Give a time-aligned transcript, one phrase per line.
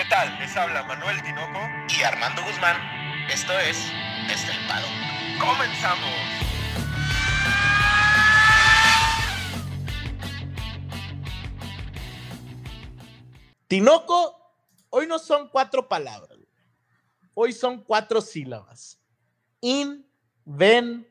[0.00, 0.38] ¿Qué tal?
[0.38, 1.60] Les habla Manuel Tinoco
[1.94, 2.74] y Armando Guzmán.
[3.30, 3.76] Esto es
[4.32, 4.86] Estelpado.
[5.38, 6.08] ¡Comenzamos!
[13.68, 14.54] Tinoco,
[14.88, 16.38] hoy no son cuatro palabras,
[17.34, 18.98] hoy son cuatro sílabas.
[19.60, 21.04] Invencible.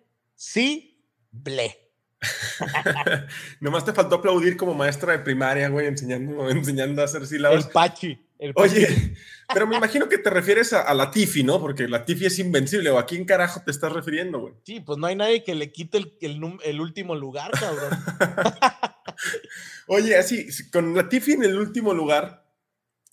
[3.59, 7.65] Nomás te faltó aplaudir como maestra de primaria, güey, enseñando, enseñando a hacer sílabas.
[7.65, 8.28] El pachi.
[8.55, 9.15] Oye,
[9.53, 11.59] pero me imagino que te refieres a, la Tiffy, ¿no?
[11.59, 12.89] Porque la Tiffy es invencible.
[12.89, 14.53] ¿O a quién carajo te estás refiriendo, güey?
[14.63, 17.89] Sí, pues no hay nadie que le quite el, último lugar, cabrón.
[19.87, 22.45] Oye, así, con la Tiffy en el último lugar,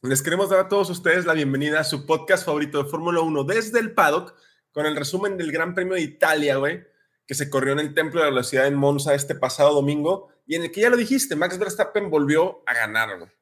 [0.02, 3.44] les queremos dar a todos ustedes la bienvenida a su podcast favorito de Fórmula 1
[3.44, 4.34] desde el paddock,
[4.70, 6.84] con el resumen del Gran Premio de Italia, güey,
[7.26, 10.54] que se corrió en el Templo de la Velocidad en Monza este pasado domingo, y
[10.54, 13.35] en el que ya lo dijiste, Max Verstappen volvió a ganar, güey.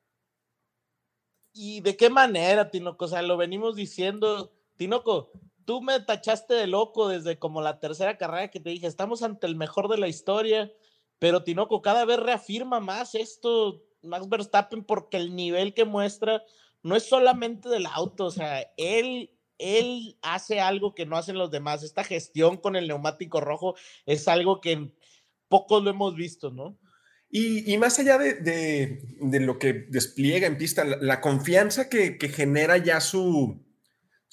[1.55, 3.05] ¿Y de qué manera, Tinoco?
[3.05, 5.31] O sea, lo venimos diciendo, Tinoco,
[5.65, 9.47] tú me tachaste de loco desde como la tercera carrera que te dije, estamos ante
[9.47, 10.73] el mejor de la historia,
[11.21, 16.43] pero Tinoco cada vez reafirma más esto, Max Verstappen, porque el nivel que muestra
[16.83, 21.53] no es solamente del auto, o sea, él, él hace algo que no hacen los
[21.53, 21.85] demás.
[21.85, 24.91] Esta gestión con el neumático rojo es algo que
[25.49, 26.77] pocos lo hemos visto, ¿no?
[27.37, 29.01] Y, más allá de,
[29.41, 33.61] lo que despliega en pista, la, confianza que, genera ya su,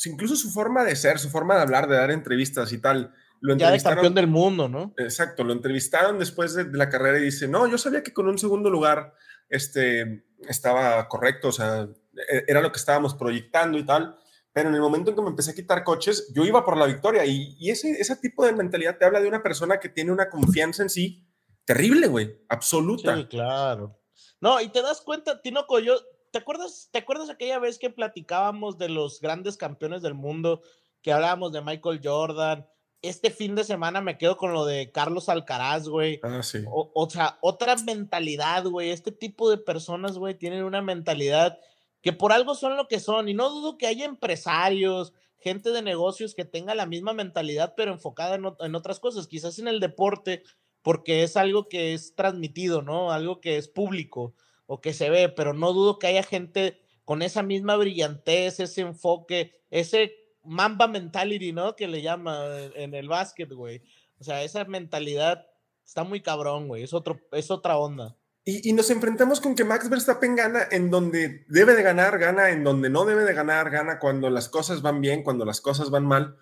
[0.05, 3.11] incluso su forma de ser, su forma de hablar, de dar entrevistas y tal.
[3.39, 4.93] Lo ya de campeón del mundo, ¿no?
[4.97, 8.37] Exacto, lo entrevistaron después de, la carrera y dice, no, yo sabía que con un
[8.37, 9.15] segundo lugar
[9.49, 11.89] este, estaba correcto, o sea,
[12.29, 14.15] e, era lo que estábamos proyectando y tal,
[14.53, 16.85] pero en el momento en que me empecé a quitar coches, yo iba por la
[16.85, 20.11] victoria y, y ese, ese tipo de mentalidad te habla de una persona que tiene
[20.11, 21.27] una confianza en sí
[21.65, 23.15] terrible, güey, absoluta.
[23.15, 23.97] Sí, claro.
[24.39, 25.95] No, y te das cuenta, Tinoco, yo,
[26.31, 30.61] ¿te acuerdas, ¿te acuerdas aquella vez que platicábamos de los grandes campeones del mundo,
[31.01, 32.67] que hablábamos de Michael Jordan?
[33.03, 36.19] Este fin de semana me quedo con lo de Carlos Alcaraz, güey.
[36.23, 36.63] Ah, sí.
[36.67, 38.91] O, sea, otra mentalidad, güey.
[38.91, 41.59] Este tipo de personas, güey, tienen una mentalidad
[42.01, 43.27] que por algo son lo que son.
[43.27, 47.91] Y no dudo que haya empresarios, gente de negocios que tenga la misma mentalidad, pero
[47.91, 49.27] enfocada en, en otras cosas.
[49.27, 50.43] Quizás en el deporte
[50.81, 53.11] porque es algo que es transmitido, ¿no?
[53.11, 57.21] Algo que es público o que se ve, pero no dudo que haya gente con
[57.21, 61.75] esa misma brillantez, ese enfoque, ese mamba mentality, ¿no?
[61.75, 63.81] Que le llama en el básquet, güey.
[64.19, 65.47] O sea, esa mentalidad
[65.85, 66.83] está muy cabrón, güey.
[66.83, 68.17] Es, otro, es otra onda.
[68.43, 72.49] Y, y, nos enfrentamos con que Max Verstappen gana en donde debe de ganar, gana
[72.49, 75.91] en donde no debe de ganar, gana cuando las cosas van bien, cuando las cosas
[75.91, 76.37] van mal.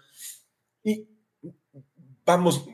[0.81, 1.09] Y
[2.25, 2.65] vamos,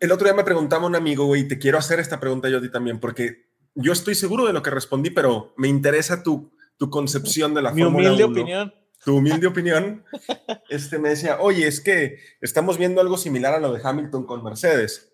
[0.00, 2.60] el otro día me preguntaba un amigo, güey, te quiero hacer esta pregunta yo a
[2.60, 6.90] ti también, porque yo estoy seguro de lo que respondí, pero me interesa tu, tu
[6.90, 8.72] concepción de la Mi humilde opinión.
[9.04, 10.04] Tu humilde opinión.
[10.68, 14.44] Este me decía, oye, es que estamos viendo algo similar a lo de Hamilton con
[14.44, 15.12] Mercedes.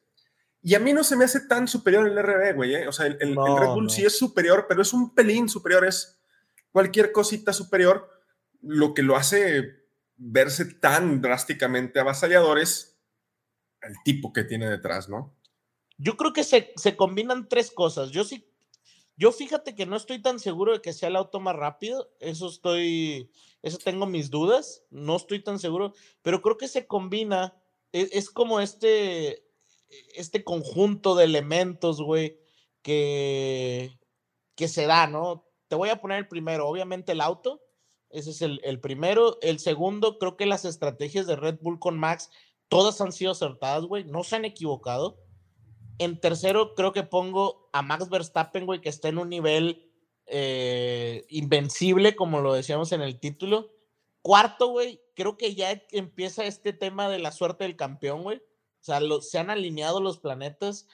[0.62, 2.74] Y a mí no se me hace tan superior el RB, güey.
[2.74, 2.88] ¿eh?
[2.88, 6.20] O sea, el, Red Bull sí es superior, pero es un pelín superior, es
[6.70, 8.08] cualquier cosita superior.
[8.60, 9.64] Lo que lo hace
[10.16, 12.97] verse tan drásticamente avasallador es
[13.88, 15.34] el tipo que tiene detrás, ¿no?
[15.96, 18.10] Yo creo que se, combinan tres cosas.
[18.10, 18.46] Yo sí,
[19.16, 22.12] yo fíjate que no estoy tan seguro de que sea el auto más rápido.
[22.20, 23.30] Eso estoy,
[23.62, 24.84] eso tengo mis dudas.
[24.90, 27.56] No estoy tan seguro, pero creo que se combina.
[27.90, 29.44] Es, es como este,
[30.14, 32.38] este conjunto de elementos, güey,
[32.82, 33.98] que,
[34.54, 35.48] que se da, ¿no?
[35.66, 37.60] Te voy a poner el primero, obviamente el auto.
[38.10, 39.38] Ese es el, el primero.
[39.42, 42.30] El segundo, creo que las estrategias de Red Bull con Max
[42.68, 44.04] Todas han sido acertadas, güey.
[44.04, 45.18] No se han equivocado.
[45.98, 49.90] En tercero, creo que pongo a Max Verstappen, güey, que está en un nivel
[50.26, 53.70] eh, invencible, como lo decíamos en el título.
[54.22, 58.38] Cuarto, güey, creo que ya empieza este tema de la suerte del campeón, güey.
[58.38, 60.86] O sea, se han alineado los planetas.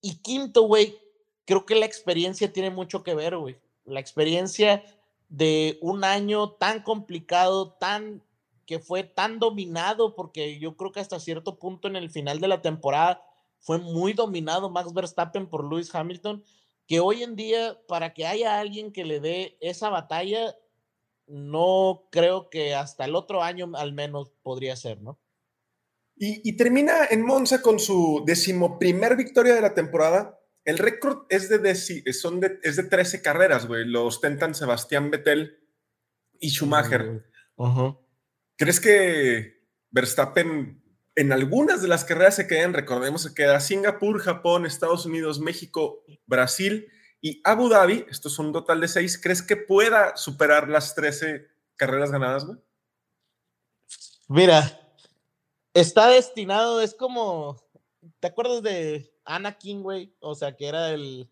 [0.00, 0.98] Y quinto, güey,
[1.44, 3.58] creo que la experiencia tiene mucho que ver, güey.
[3.84, 4.84] La experiencia
[5.28, 8.22] de un año tan complicado, tan
[8.66, 12.48] que fue tan dominado, porque yo creo que hasta cierto punto en el final de
[12.48, 13.22] la temporada
[13.58, 16.44] fue muy dominado Max Verstappen por Lewis Hamilton,
[16.86, 20.54] que hoy en día, para que haya alguien que le dé esa batalla,
[21.26, 25.18] no creo que hasta el otro año al menos podría ser, ¿no?
[26.16, 30.38] Y, termina en Monza con su decimoprimer victoria de la temporada.
[30.64, 31.74] El récord es de,
[32.12, 33.84] son de, es de 13 carreras, güey.
[33.86, 35.58] Lo ostentan Sebastián Vettel
[36.38, 37.24] y Schumacher.
[38.62, 39.60] ¿Crees que
[39.90, 40.80] Verstappen
[41.16, 42.74] en algunas de las carreras se quedan?
[42.74, 46.86] Recordemos que queda Singapur, Japón, Estados Unidos, México, Brasil
[47.20, 48.06] y Abu Dhabi.
[48.08, 49.20] Esto es un total de seis.
[49.20, 51.44] ¿Crees que pueda superar las 13
[51.74, 52.58] carreras ganadas, güey?
[54.28, 54.80] Mira,
[55.74, 57.60] está destinado, es como,
[58.20, 60.14] ¿te acuerdas de Anakin, güey?
[60.20, 61.28] O sea, que era el,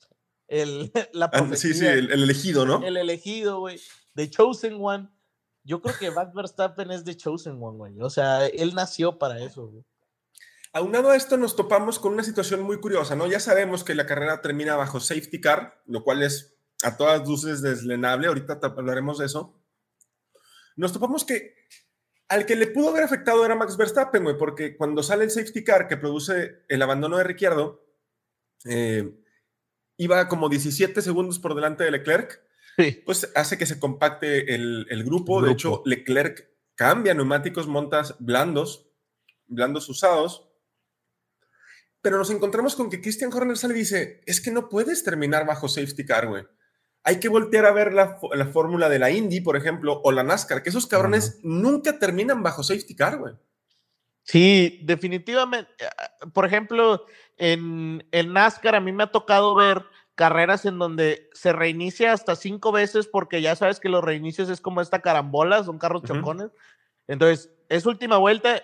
[0.49, 2.85] el la ah, Sí, sí, el, elegido, ¿no?
[2.85, 3.81] El elegido, güey.
[4.17, 5.09] The Chosen One.
[5.62, 8.01] Yo creo que Max Verstappen es The Chosen One, güey.
[8.01, 9.85] O sea, él nació para eso, güey.
[10.73, 13.27] Aunado a esto, nos topamos con una situación muy curiosa, ¿no?
[13.27, 17.61] Ya sabemos que la carrera termina bajo safety car, lo cual es a todas luces
[17.61, 18.29] deslenable.
[18.29, 19.61] Ahorita hablaremos de eso.
[20.77, 21.55] Nos topamos que
[22.29, 25.65] al que le pudo haber afectado era Max Verstappen, güey, porque cuando sale el safety
[25.65, 27.85] car que produce el abandono de Ricciardo,
[28.67, 29.12] eh,
[29.97, 32.41] iba como 17 segundos por delante de Leclerc,
[33.05, 35.43] pues hace que se compacte el, grupo.
[35.43, 38.90] De hecho, Leclerc cambia neumáticos montas blandos,
[39.46, 40.49] blandos usados,
[42.00, 45.46] pero nos encontramos con que Christian Horner sale y dice, es que no puedes terminar
[45.46, 46.44] bajo safety car, güey
[47.02, 48.19] hay que voltear a ver la,
[48.52, 52.62] fórmula de la Indy, por ejemplo, o la NASCAR, que esos cabrones nunca terminan bajo
[52.62, 53.34] safety car, güey.
[54.23, 55.70] Sí, definitivamente.
[55.78, 55.88] Eh,
[56.32, 57.06] por ejemplo,
[57.37, 59.82] en el NASCAR a mí me ha tocado ver
[60.20, 64.61] carreras en donde se reinicia hasta cinco veces porque ya sabes que los reinicios es
[64.61, 66.50] como esta carambola, son carros chocones.
[67.08, 68.62] Entonces, es última vuelta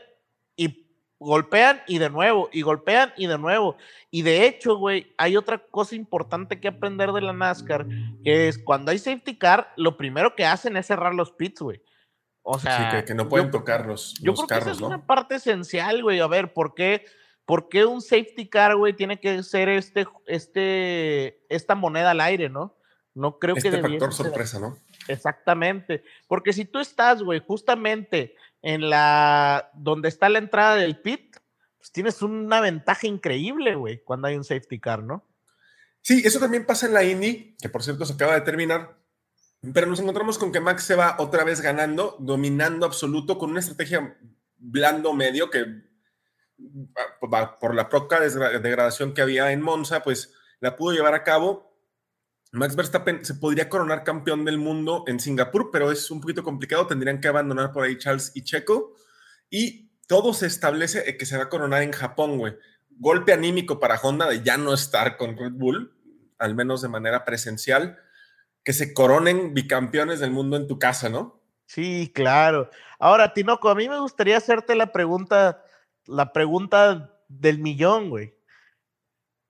[0.55, 0.87] y
[1.19, 3.79] golpean y de nuevo, y golpean y de nuevo.
[4.11, 7.87] Y de hecho, güey, hay otra cosa importante que aprender de la NASCAR,
[8.23, 11.81] que es cuando hay safety car, lo primero que hacen es cerrar los pits, güey.
[12.43, 16.03] O sea, que, no pueden tocar los, yo creo que esa es una parte esencial,
[16.03, 16.21] güey.
[16.21, 17.07] A ver, ¿por qué,
[17.47, 22.49] ¿por qué un safety car, güey, tiene que ser este, este, esta moneda al aire,
[22.49, 22.77] no?
[23.15, 23.77] No creo este que...
[23.77, 24.77] Este factor sorpresa, ¿no?
[25.09, 26.03] Exactamente.
[26.27, 31.37] Porque si tú estás, güey, justamente en la donde está la entrada del pit,
[31.79, 35.25] pues tienes una ventaja increíble, güey, cuando hay un safety car, ¿no?
[36.03, 38.99] Sí, eso también pasa en la Indy, que por cierto se acaba de terminar,
[39.73, 43.61] pero nos encontramos con que Max se va otra vez ganando, dominando absoluto, con una
[43.61, 44.17] estrategia
[44.59, 45.86] blando medio que
[47.21, 51.67] por la poca degradación que había en Monza, pues la pudo llevar a cabo
[52.57, 56.87] Max Verstappen se podría coronar campeón del mundo en Singapur, pero es un poquito complicado.
[56.87, 58.95] Tendrían que abandonar por ahí Charles y Checo.
[59.51, 62.57] Y todo se establece que se va a coronar en Japón, güey.
[62.99, 65.95] Golpe anímico para Honda de ya no estar con Red Bull,
[66.39, 67.99] al menos de manera presencial.
[68.65, 71.43] Que se coronen bicampeones del mundo en tu casa, ¿no?
[71.67, 72.71] Sí, claro.
[72.99, 75.63] Ahora, Tinoco, a mí me gustaría hacerte la pregunta,
[76.07, 78.35] la pregunta del millón, güey.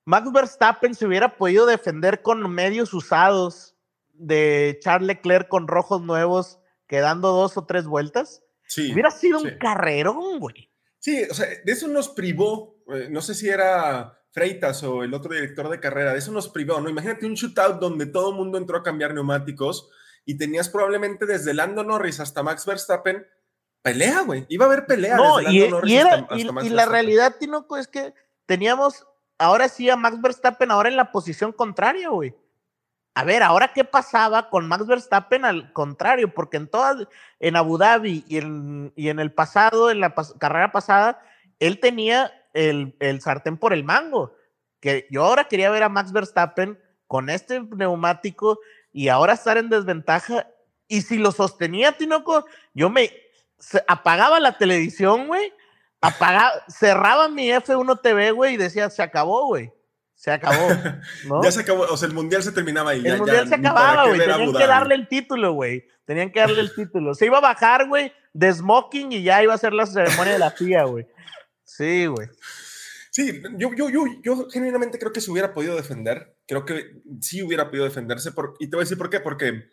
[0.05, 3.77] Max Verstappen se hubiera podido defender con medios usados
[4.13, 8.43] de Charles Leclerc con rojos nuevos, quedando dos o tres vueltas.
[8.67, 10.71] Sí, hubiera sido un carrerón, güey.
[10.99, 15.15] Sí, o sea, de eso nos privó, eh, no sé si era Freitas o el
[15.15, 16.89] otro director de carrera, de eso nos privó, ¿no?
[16.89, 19.89] Imagínate un shootout donde todo el mundo entró a cambiar neumáticos
[20.25, 23.27] y tenías probablemente desde Lando Norris hasta Max Verstappen
[23.87, 24.45] pelea, güey.
[24.49, 25.63] Iba a haber pelea no, hasta, y,
[26.63, 28.13] y la realidad, Tinoco, es que
[28.45, 29.07] teníamos
[29.39, 32.35] ahora sí a Max Verstappen ahora en la posición contraria, güey.
[33.15, 37.07] A ver, ahora qué pasaba con Max Verstappen al contrario, porque en todas,
[37.39, 41.23] en Abu Dhabi y en, y en el pasado, en la carrera pasada,
[41.61, 44.35] él tenía el, el, sartén por el mango.
[44.81, 48.59] Que yo ahora quería ver a Max Verstappen con este neumático
[48.93, 50.49] y ahora estar en desventaja.
[50.89, 53.11] Y si lo sostenía, Tinoco, yo me
[53.87, 55.53] apagaba la televisión, güey,
[56.01, 59.73] apagaba, cerraba mi F1 TV, güey, y decía, se acabó, güey.
[60.15, 60.69] Se acabó.
[61.27, 61.43] ¿no?
[61.43, 63.03] ya se acabó, o sea, el mundial se terminaba ahí.
[63.05, 64.19] El mundial se acababa, güey.
[64.19, 65.85] Tenían que darle el título, güey.
[66.07, 67.15] Tenían que darle el título.
[67.15, 70.39] Se iba a bajar, güey, de smoking y ya iba a ser la ceremonia de
[70.39, 71.07] la FIA, güey.
[71.65, 72.29] Sí, güey.
[73.11, 76.37] Sí, yo, yo, yo, yo genuinamente creo que se hubiera podido defender.
[76.47, 78.33] Creo que sí hubiera podido defenderse.
[78.33, 79.21] Por, y te voy a decir por qué.
[79.21, 79.69] Porque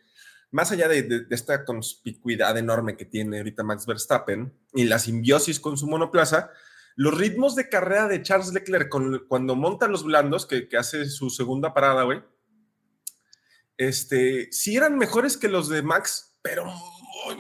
[0.54, 5.78] más allá de, esta conspicuidad enorme que tiene ahorita Max Verstappen y la simbiosis con
[5.78, 6.52] su monoplaza,
[6.96, 8.88] los ritmos de carrera de Charles Leclerc
[9.28, 12.22] cuando monta los blandos, que, hace su segunda parada, güey,
[13.78, 16.72] este, sí eran mejores que los de Max, pero,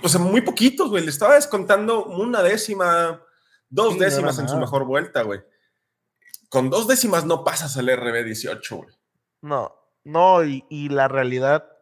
[0.01, 1.03] o sea, muy poquitos, güey.
[1.03, 3.21] Le estaba descontando una décima,
[3.69, 5.41] dos décimas en su mejor vuelta, güey.
[6.49, 8.95] Con dos décimas no pasas al RB18, güey.
[9.41, 9.71] No,
[10.03, 11.72] no, y la realidad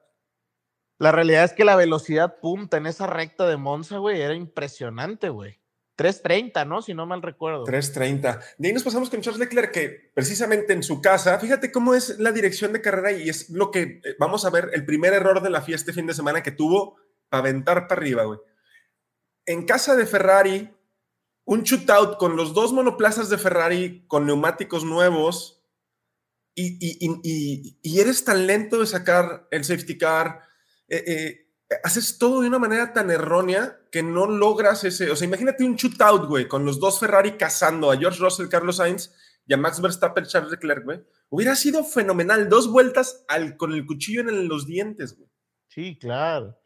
[1.02, 5.30] la realidad es que la velocidad punta en esa recta de Monza, güey, era impresionante,
[5.30, 5.60] güey.
[5.98, 6.84] 3.30, ¿no?
[6.84, 7.66] Si no mal recuerdo.
[7.66, 8.40] 3.30.
[8.60, 12.20] De ahí nos pasamos con Charles Leclerc, que precisamente en su casa, fíjate cómo es
[12.20, 15.42] la dirección de carrera y es lo que eh, vamos a ver, el primer error
[15.42, 16.98] de la fiesta fin de semana que tuvo
[17.30, 18.40] para aventar para arriba, güey.
[19.48, 20.70] En casa de Ferrari,
[21.46, 25.66] un shootout con los dos monoplazas de Ferrari con neumáticos nuevos
[26.54, 26.78] y,
[27.82, 30.51] y eres tan lento de sacar el safety car,
[30.92, 35.10] eh, eh, haces todo de una manera tan errónea que no logras ese.
[35.10, 38.76] O sea, imagínate un shootout, güey, con los dos Ferrari cazando a George Russell, Carlos
[38.76, 39.14] Sainz
[39.48, 41.02] y a Max Verstappen, Charles Leclerc, güey.
[41.30, 42.50] Hubiera sido fenomenal.
[42.50, 43.26] Dos vueltas
[43.58, 45.30] con el cuchillo en los dientes, güey.
[45.70, 46.60] Sí, claro.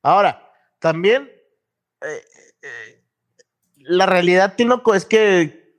[0.00, 0.48] Ahora,
[0.78, 1.28] también
[2.00, 3.02] eh,
[3.78, 5.76] la realidad, Tinoco, es que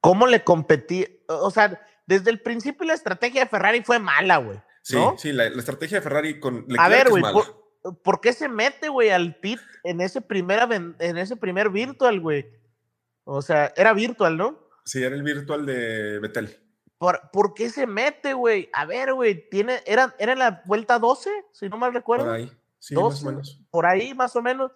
[0.00, 4.60] cómo le competí, o sea, desde el principio la estrategia de Ferrari fue mala, güey.
[4.86, 7.24] Sí, sí, la, estrategia de Ferrari con Leclerc A ver, güey,
[8.04, 12.46] por, qué se mete, güey, al pit en ese, primera, en ese primer virtual, güey?
[13.24, 14.60] O sea, era virtual, ¿no?
[14.84, 16.56] Sí, era el virtual de Betel.
[16.98, 18.70] ¿Por, ¿Por, qué se mete, güey?
[18.72, 22.26] A ver, güey, tiene, era, era la vuelta 12, si no mal recuerdo.
[22.26, 23.60] Por ahí, sí, más o menos.
[23.70, 24.70] Por ahí, más o menos.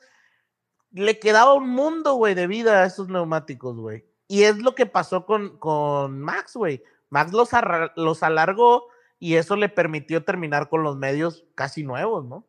[0.91, 4.05] Le quedaba un mundo, güey, de vida a esos neumáticos, güey.
[4.27, 6.83] Y es lo que pasó con, con Max, güey.
[7.11, 7.51] Max los,
[7.95, 8.89] los alargó
[9.21, 12.49] y eso le permitió terminar con los medios casi nuevos, ¿no?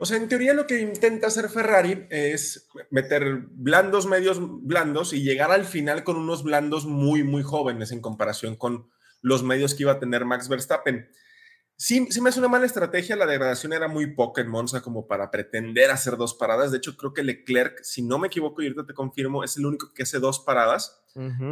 [0.00, 5.22] O sea, en teoría lo que intenta hacer Ferrari es meter blandos, medios blandos y
[5.22, 8.88] llegar al final con unos blandos muy, muy jóvenes en comparación con
[9.20, 11.08] los medios que iba a tener Max Verstappen.
[11.76, 15.06] Sí, sí me hace una mala estrategia, la degradación era muy poca en Monza como
[15.06, 16.70] para pretender hacer dos paradas.
[16.70, 19.66] De hecho, creo que Leclerc, si no me equivoco y ahorita te confirmo, es el
[19.66, 21.02] único que hace dos paradas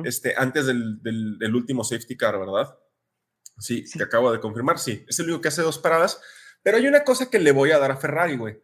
[0.05, 2.77] este, antes del, del, último safety car, ¿verdad?
[3.59, 6.21] Sí, sí, que acabo de confirmar, sí, es el único que hace dos paradas.
[6.63, 8.61] Pero hay una cosa que le voy a dar a Ferrari, güey.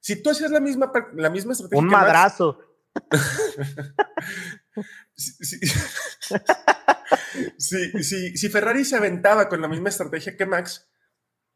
[0.00, 1.80] Si tú hacías la misma, la misma estrategia.
[1.80, 2.60] Un madrazo.
[7.58, 10.88] si, Ferrari se aventaba con la misma estrategia que Max,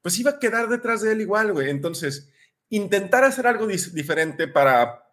[0.02, 1.70] pues iba a quedar detrás de él igual, güey.
[1.70, 2.30] Entonces,
[2.68, 5.04] intentar hacer algo diferente para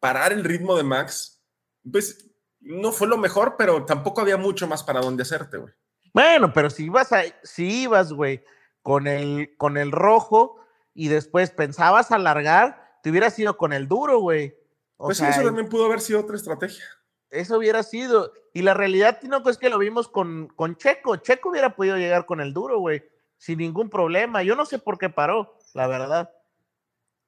[0.00, 1.42] parar el ritmo de Max,
[1.90, 5.72] pues no fue lo mejor, pero tampoco había mucho más para dónde hacerte, güey.
[6.12, 8.44] Bueno, pero si ibas, a, si ibas, güey,
[8.82, 10.60] con el, con el rojo
[10.94, 14.56] y después pensabas alargar, te hubiera sido con el duro, güey.
[14.96, 16.84] pues eso también pudo haber sido otra estrategia.
[17.30, 18.32] Eso hubiera sido.
[18.54, 21.16] Y la realidad, Tinoco, es que lo vimos con, con Checo.
[21.16, 23.04] Checo hubiera podido llegar con el duro, güey,
[23.36, 24.42] sin ningún problema.
[24.42, 26.30] Yo no sé por qué paró, la verdad.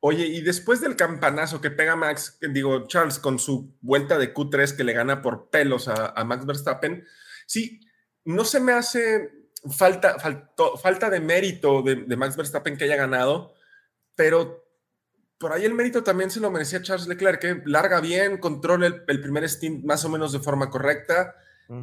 [0.02, 4.74] Oye, y después del campanazo que pega Max, digo, Charles, con su vuelta de Q3
[4.74, 7.06] que le gana por pelos a, a Max Verstappen,
[7.46, 7.80] sí,
[8.34, 13.54] no se me hace falta, falta de mérito de, Max Verstappen que haya ganado,
[14.14, 14.64] pero
[15.38, 19.20] por ahí el mérito también se lo merecía Charles Leclerc, que larga bien, controla el,
[19.20, 21.34] primer stint más o menos de forma correcta,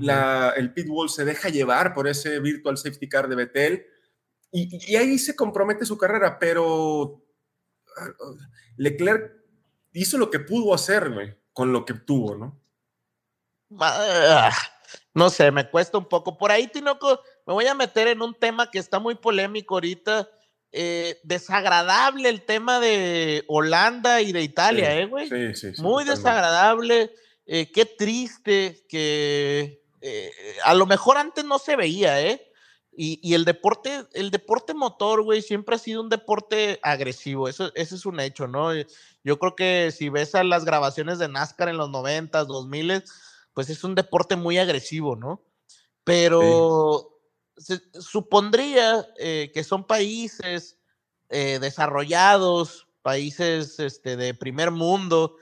[0.01, 3.85] la, el pitbull se deja llevar por ese virtual safety car de Betel,
[4.51, 7.23] y, ahí se compromete su carrera, pero
[7.97, 8.09] ah,
[8.77, 9.33] Leclerc
[9.93, 12.59] hizo lo que pudo hacer, con lo que tuvo, ¿no?
[15.13, 16.37] No sé, me cuesta un poco.
[16.37, 20.29] Por ahí, Tinoco, me voy a meter en un tema que está muy polémico ahorita.
[20.71, 25.29] Eh, desagradable el tema de Holanda y de Italia, ¿eh, güey?
[25.29, 25.81] Sí, sí, sí.
[25.81, 27.11] Muy desagradable.
[27.45, 30.31] Eh, qué triste que eh,
[30.63, 32.43] a lo mejor antes no se veía, ¿eh?
[32.99, 37.47] Y, el deporte, el deporte motor, güey, siempre ha sido un deporte agresivo.
[37.47, 38.71] Eso, ese es un hecho, ¿no?
[39.23, 43.03] Yo creo que si ves a las grabaciones de NASCAR en los 90, 2000,
[43.57, 45.41] pues es un deporte muy agresivo, ¿no?
[46.03, 47.09] Pero
[47.99, 50.77] supondría eh, que son países
[51.29, 55.37] eh, desarrollados, países este, de primer mundo,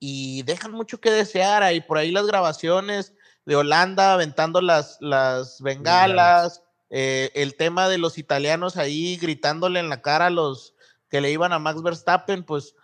[0.00, 1.62] y dejan mucho que desear.
[1.62, 3.14] Hay por ahí las grabaciones
[3.46, 9.90] de Holanda aventando las, las bengalas, eh, el tema de los italianos ahí gritándole en
[9.90, 10.74] la cara a los
[11.08, 12.74] que le iban a Max Verstappen, pues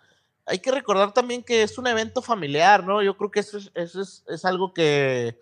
[0.47, 3.03] hay que recordar también que es un evento familiar, ¿no?
[3.03, 5.37] Yo creo que eso es, eso es, es algo que,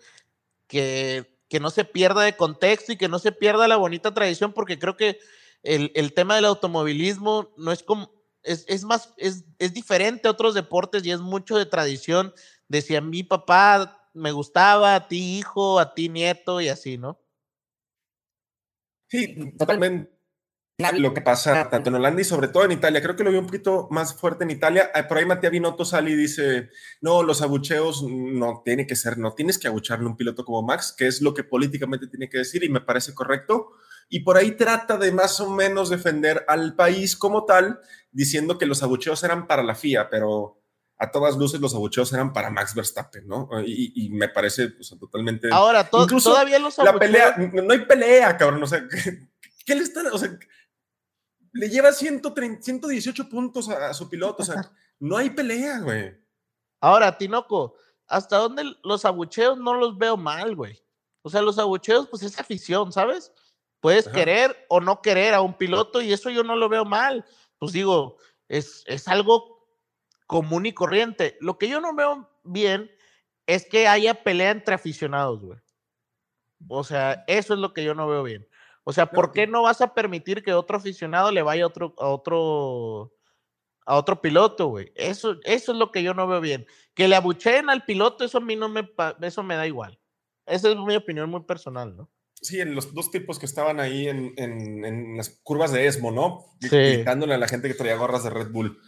[0.66, 4.52] que que no se pierda de contexto y que no se pierda la bonita tradición,
[4.52, 5.18] porque creo que
[5.62, 8.10] el, tema del automovilismo no es como,
[8.42, 12.32] es, más, es, es, diferente a otros deportes y es mucho de tradición,
[12.68, 16.98] de si a mi papá me gustaba, a ti hijo, a ti nieto y así,
[16.98, 17.18] ¿no?
[19.08, 20.15] Sí, totalmente
[20.78, 23.00] lo que pasa tanto en Holanda y sobre todo en Italia.
[23.00, 24.90] Creo que lo vi un poquito más fuerte en Italia.
[24.94, 26.68] Eh, por ahí Matías Binotto sale y dice,
[27.00, 30.62] no, los abucheos no tiene que ser, no tienes que abucharle a un piloto como
[30.62, 33.70] Max, que es lo que políticamente tiene que decir y me parece correcto.
[34.08, 37.80] Y por ahí trata de más o menos defender al país como tal,
[38.12, 40.60] diciendo que los abucheos eran para la FIA, pero
[40.98, 43.48] a todas luces los abucheos eran para Max Verstappen, ¿no?
[43.64, 45.48] Y, me parece totalmente...
[45.52, 46.94] Ahora, todavía los abucheos...
[46.94, 48.86] La pelea, no hay pelea, cabrón, o sea,
[49.66, 50.06] ¿qué, le están...?
[50.06, 50.38] O sea,
[51.56, 54.42] le lleva 118 puntos a, su piloto.
[54.42, 54.70] O sea,
[55.00, 56.14] no hay pelea, güey.
[56.80, 57.74] Ahora, Tinoco,
[58.06, 60.80] ¿hasta dónde los abucheos no los veo mal, güey?
[61.22, 63.32] O sea, los abucheos, pues es afición, ¿sabes?
[63.80, 67.24] Puedes querer o no querer a un piloto y eso yo no lo veo mal.
[67.58, 69.68] Pues digo, Es, es algo
[70.26, 71.36] común y corriente.
[71.40, 72.90] Lo que yo no veo bien
[73.46, 75.58] es que haya pelea entre aficionados, güey.
[76.68, 78.46] O sea, eso es lo que yo no veo bien.
[78.88, 81.92] O sea, ¿por qué no vas a permitir que otro aficionado le vaya a otro,
[81.98, 83.12] a otro,
[83.84, 84.92] a otro piloto, güey?
[84.94, 86.68] Eso, eso es lo que yo no veo bien.
[86.94, 88.88] Que le abucheen al piloto, eso a mí no me,
[89.22, 89.98] eso me da igual.
[90.46, 92.08] Esa es mi opinión muy personal, ¿no?
[92.40, 96.44] Sí, en los dos tipos que estaban ahí en, en, las curvas de ESMO, ¿no?
[96.60, 97.02] Sí.
[97.04, 98.80] a la gente que traía gorras de Red Bull.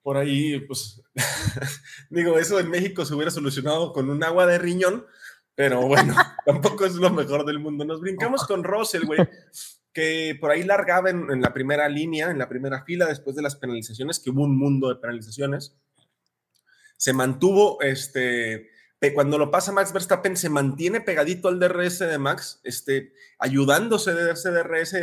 [0.00, 1.02] Por ahí, pues,
[2.08, 5.04] digo, eso en México se hubiera solucionado con un agua de riñón,
[5.58, 6.14] pero bueno,
[6.46, 7.84] tampoco es lo mejor del mundo.
[7.84, 9.18] Nos brincamos con Russell, güey,
[9.92, 13.42] que por ahí largaba en, en, la primera línea, en la primera fila, después de
[13.42, 15.76] las penalizaciones, que hubo un mundo de penalizaciones.
[16.96, 18.68] Se mantuvo, este,
[19.14, 24.30] cuando lo pasa Max Verstappen, se mantiene pegadito al DRS de Max, este, ayudándose de
[24.30, 24.94] ese DRS,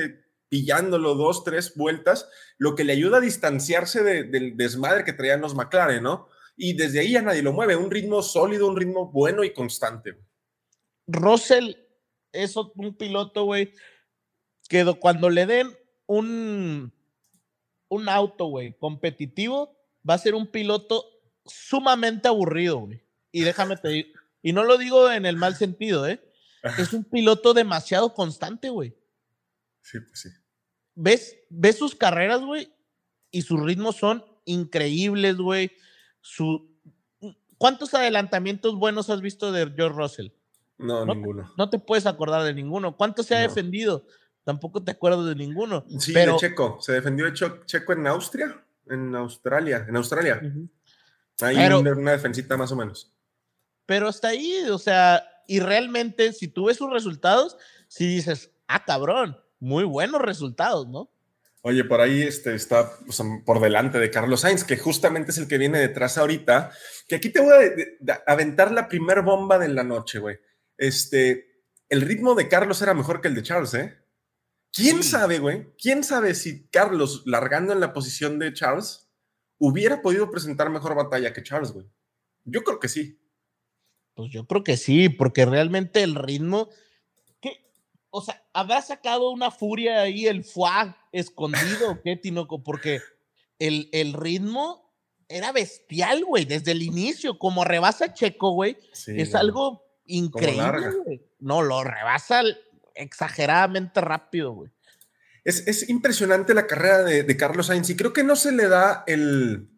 [0.48, 5.54] pillándolo dos, tres vueltas, lo que le ayuda a distanciarse del desmadre que traían los
[5.54, 6.30] McLaren, ¿no?
[6.56, 10.16] Y desde ahí ya nadie lo mueve, un ritmo sólido, un ritmo bueno y constante.
[11.08, 11.76] Russell
[12.32, 13.74] es un piloto, güey,
[14.68, 16.94] que cuando le den un,
[17.90, 21.06] un auto, güey, competitivo, va a ser un piloto
[21.46, 23.04] sumamente aburrido, güey.
[23.32, 24.10] Y déjame te digo,
[24.42, 26.22] y no lo digo en el mal sentido, ¿eh?
[26.78, 28.96] Es un piloto demasiado constante, güey.
[29.82, 30.30] Sí, pues sí.
[30.96, 32.74] ¿Ves, ves sus carreras, güey?
[33.30, 35.72] Y sus ritmos son increíbles, güey.
[36.22, 36.72] Su...
[37.58, 40.30] ¿Cuántos adelantamientos buenos has visto de George Russell?
[40.78, 41.54] No, ninguno.
[41.58, 42.98] no te puedes acordar de ninguno.
[42.98, 44.06] ¿Cuánto se ha defendido?
[44.44, 45.86] Tampoco te acuerdas de ninguno.
[46.00, 46.78] Sí, de Checo.
[46.80, 47.34] Se defendió de
[47.66, 50.42] Checo en Austria, en Australia, en Australia.
[51.42, 53.12] Hay una, defensita más o menos.
[53.86, 58.84] Pero hasta ahí, o sea, y realmente, si tú ves sus resultados, si dices, ah,
[58.86, 61.12] cabrón, muy buenos resultados, ¿no?
[61.62, 62.92] Oye, por ahí este, está
[63.44, 66.72] por delante de Carlos Sainz, que justamente es el que viene detrás ahorita.
[67.08, 70.38] Que aquí te voy a aventar la primer bomba de la noche, güey.
[70.78, 73.98] Este, el ritmo de Carlos era mejor que el de Charles, ¿eh?
[74.72, 75.74] ¿Quién sabe, güey?
[75.78, 79.10] ¿Quién sabe si Carlos, largando en la posición de Charles,
[79.58, 81.86] hubiera podido presentar mejor batalla que Charles, güey?
[82.44, 83.18] Yo creo que sí.
[84.16, 86.70] Pues yo creo que sí, porque realmente el ritmo,
[87.40, 87.72] ¿qué?
[88.10, 92.62] O sea, ¿habrá sacado una furia ahí el fuá escondido qué, Tinoco?
[92.62, 93.02] Porque
[93.60, 94.94] el, el ritmo
[95.30, 101.28] era bestial, güey, desde el inicio, como rebasa Checo, güey, es algo increíble.
[101.40, 102.42] No, lo rebasa
[102.94, 104.72] exageradamente rápido, güey.
[105.44, 109.70] Es, impresionante la carrera de, Carlos Sainz y creo que no se le da el,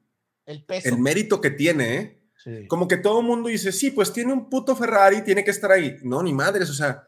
[0.45, 0.87] el, peso.
[0.87, 2.13] el mérito que tiene, ¿eh?
[2.69, 5.69] Como que todo el mundo dice, sí, pues tiene un puto Ferrari, tiene que estar
[5.69, 5.97] ahí.
[6.03, 7.05] No, ni madres, o sea,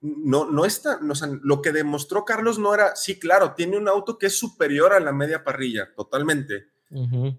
[0.00, 4.18] no, no está, no, lo que demostró Carlos no era, sí, claro, tiene un auto
[4.18, 6.70] que es superior a la media parrilla, totalmente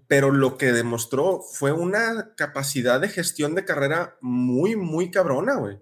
[0.06, 5.78] pero lo que demostró fue una capacidad de gestión de carrera muy, muy cabrona, güey.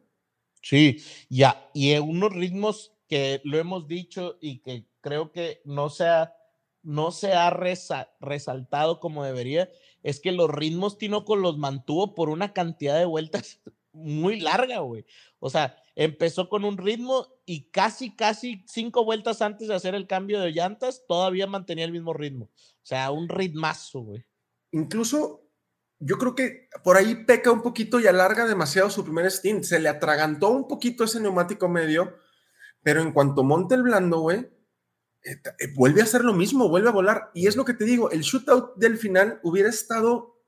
[0.62, 6.06] Sí, ya, y unos ritmos que lo hemos dicho y que creo que no se
[6.06, 6.34] ha,
[6.82, 9.70] no se ha resaltado como debería,
[10.02, 13.60] es que los ritmos Tinoco los mantuvo por una cantidad de vueltas
[13.92, 15.06] muy larga, güey.
[15.38, 20.06] O sea, empezó con un ritmo y casi, casi cinco vueltas antes de hacer el
[20.06, 22.48] cambio de llantas, todavía mantenía el mismo ritmo.
[22.82, 24.24] O sea, un ritmazo, güey.
[24.72, 25.50] Incluso
[25.98, 29.64] yo creo que por ahí peca un poquito y alarga demasiado su primer stint.
[29.64, 32.16] Se le atragantó un poquito ese neumático medio,
[32.82, 34.38] pero en cuanto monte el blando, güey,
[35.22, 37.30] eh, eh, vuelve a hacer lo mismo, vuelve a volar.
[37.34, 40.42] Y es lo que te digo, el shootout del final hubiera estado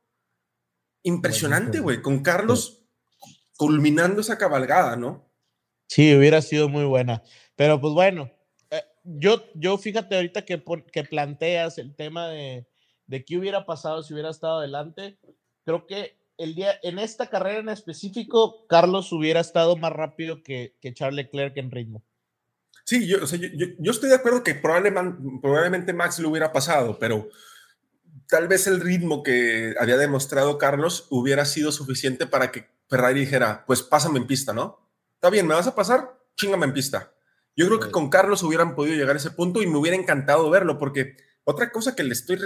[1.03, 2.87] impresionante, güey, con Carlos
[3.57, 5.31] culminando esa cabalgada, ¿no?
[5.89, 7.23] Sí, hubiera sido muy buena.
[7.55, 8.31] Pero pues bueno,
[9.05, 10.63] yo, yo fíjate ahorita que,
[10.93, 12.67] que planteas el tema de,
[13.07, 15.19] de qué hubiera pasado si hubiera estado adelante.
[15.65, 20.77] Creo que el día, en esta carrera en específico, Carlos hubiera estado más rápido que,
[20.81, 22.03] que Charles Leclerc en ritmo.
[22.85, 23.19] Sí, yo,
[23.79, 27.29] yo, estoy de acuerdo que probablemente, probablemente Max lo hubiera pasado, pero
[28.29, 33.65] tal vez el ritmo que había demostrado Carlos hubiera sido suficiente para que Ferrari dijera,
[33.67, 34.91] pues pásame en pista, ¿no?
[35.15, 36.19] Está bien, ¿me vas a pasar?
[36.37, 37.13] Chingame en pista.
[37.57, 40.49] Yo creo que con Carlos hubieran podido llegar a ese punto y me hubiera encantado
[40.51, 42.39] verlo, porque otra cosa que le estoy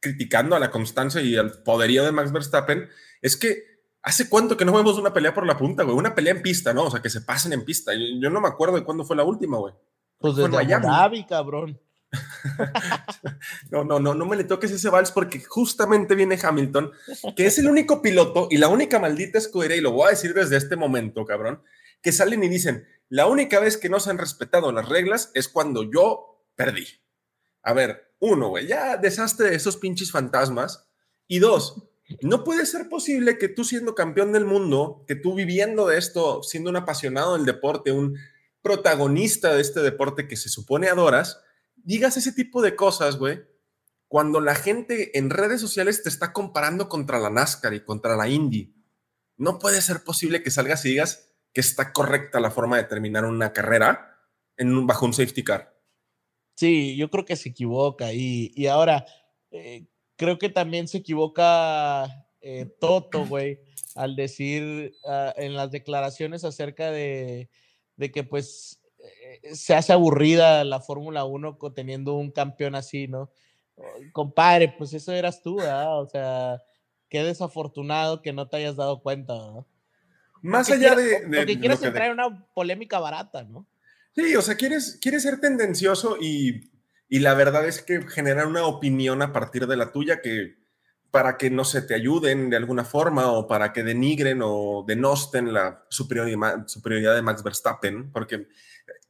[0.00, 2.88] criticando a la constancia y al poderío de Max Verstappen
[3.22, 6.34] es que hace cuánto que no vemos una pelea por la punta, güey, una pelea
[6.34, 6.84] en pista, ¿no?
[6.84, 7.92] O sea, que se pasen en pista.
[7.94, 9.74] Yo, no me acuerdo de cuándo fue la última, güey.
[10.18, 11.80] Pues desde Miami, cabrón.
[13.70, 16.90] no, no, no, no me le toques ese vals porque justamente viene Hamilton,
[17.34, 20.34] que es el único piloto y la única maldita escudería, y lo voy a decir
[20.34, 21.62] desde este momento, cabrón,
[22.02, 25.46] que salen y dicen, la única vez que no se han respetado las reglas es
[25.46, 26.86] cuando yo perdí.
[27.62, 30.88] A ver, uno, güey, ya deshazte de esos pinches fantasmas.
[31.28, 31.90] Y dos,
[32.22, 36.42] no puede ser posible que tú siendo campeón del mundo, que tú viviendo de esto,
[36.42, 38.16] siendo un apasionado del deporte, un
[38.62, 41.42] protagonista de este deporte que se supone adoras,
[41.76, 43.42] digas ese tipo de cosas, güey,
[44.08, 48.28] cuando la gente en redes sociales te está comparando contra la NASCAR y contra la
[48.28, 48.74] Indy.
[49.36, 53.24] No puede ser posible que salgas y digas que está correcta la forma de terminar
[53.24, 54.18] una carrera
[54.56, 55.74] en bajo un safety car.
[56.54, 59.06] Sí, yo creo que se equivoca y, y ahora
[59.50, 59.86] eh,
[60.16, 63.60] creo que también se equivoca eh, Toto, güey,
[63.94, 67.50] al decir ah, en las declaraciones acerca de,
[67.96, 73.30] de que pues eh, se hace aburrida la Fórmula 1 teniendo un campeón así, ¿no?
[74.12, 75.98] Compadre, pues eso eras tú, ¿verdad?
[75.98, 76.62] O sea,
[77.08, 79.66] qué desafortunado que no te hayas dado cuenta, ¿verdad?
[80.42, 83.66] Más allá de, Lo que quieres entrar en una polémica barata, ¿no?
[84.14, 86.70] Sí, o sea, quieres, quieres ser tendencioso y,
[87.08, 90.62] y, la verdad es que generar una opinión a partir de la tuya que
[91.10, 95.52] para que no se te ayuden de alguna forma o para que denigren o denosten
[95.52, 98.48] la superioridad, superioridad de Max Verstappen, porque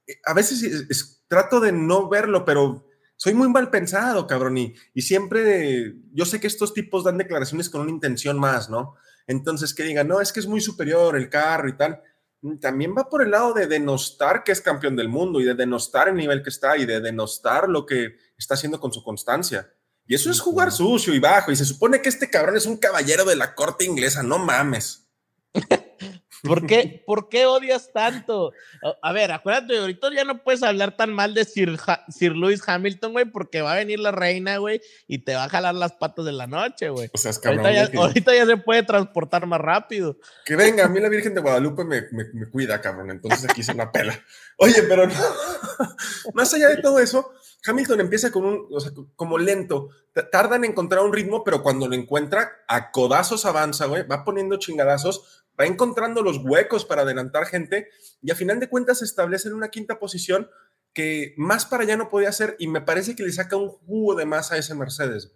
[0.07, 5.03] eh, a veces trato de no verlo, pero soy muy mal pensado, cabrón, y, y,
[5.03, 8.97] siempre, yo sé que estos tipos dan declaraciones con una intención más, ¿no?
[9.27, 12.03] Entonces, que digan, no, es que es muy superior el carro y tal,
[12.43, 15.55] mm, también va por el lado de denostar que es campeón del mundo y de
[15.55, 19.71] denostar el nivel que está y de denostar lo que está haciendo con su constancia.
[20.07, 22.77] Y eso es jugar sucio y bajo, y se supone que este cabrón es un
[22.77, 25.09] caballero de la corte inglesa, no mames.
[26.43, 28.53] ¿Por qué, ¿Por qué odias tanto?
[29.01, 31.79] A ver, acuérdate, ahorita ya no puedes hablar tan mal de Sir,
[32.09, 35.49] Sir Lewis Hamilton, güey, porque va a venir la reina, güey, y te va a
[35.49, 37.11] jalar las patas de la noche, güey.
[37.13, 40.19] O sea, es cabrón, ahorita, ya, ahorita, ya, se puede transportar más rápido.
[40.45, 43.63] Que venga, a mí la Virgen de Guadalupe me, me, me cuida, cabrón, entonces aquí
[43.63, 44.19] se la pela.
[44.57, 45.15] Oye, pero no,
[46.35, 47.33] más allá de todo eso,
[47.65, 49.91] Hamilton empieza con un, o sea, como lento,
[50.31, 54.59] tarda en encontrar un ritmo, pero cuando lo encuentra, a codazos avanza, güey, va poniendo
[54.59, 57.89] chingadazos, va encontrando los huecos para adelantar gente
[58.21, 60.51] y a final de cuentas se establece en una quinta posición
[60.93, 64.15] que más para allá no podía hacer y me parece que le saca un jugo
[64.15, 65.33] de más a ese Mercedes.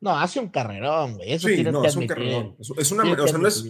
[0.00, 1.32] No, hace un carrerón, güey.
[1.32, 2.56] Eso sí, no, es un carrerón.
[2.58, 3.64] Es, una, o sea, no es,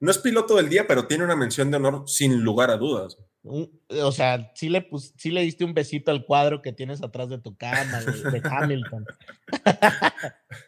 [0.00, 3.18] no es piloto del día, pero tiene una mención de honor sin lugar a dudas.
[3.42, 7.30] O sea, sí le, pues, sí le diste un besito al cuadro que tienes atrás
[7.30, 9.06] de tu cama, de, de Hamilton.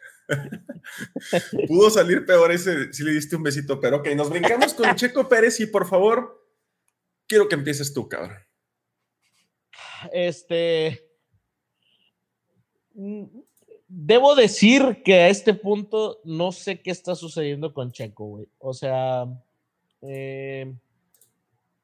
[1.67, 5.27] Pudo salir peor ese, si le diste un besito, pero ok, nos brincamos con Checo
[5.29, 6.47] Pérez y por favor,
[7.27, 8.37] quiero que empieces tú, cabrón.
[10.11, 11.09] Este.
[13.87, 18.47] Debo decir que a este punto no sé qué está sucediendo con Checo, güey.
[18.59, 19.25] O sea,
[20.01, 20.73] eh,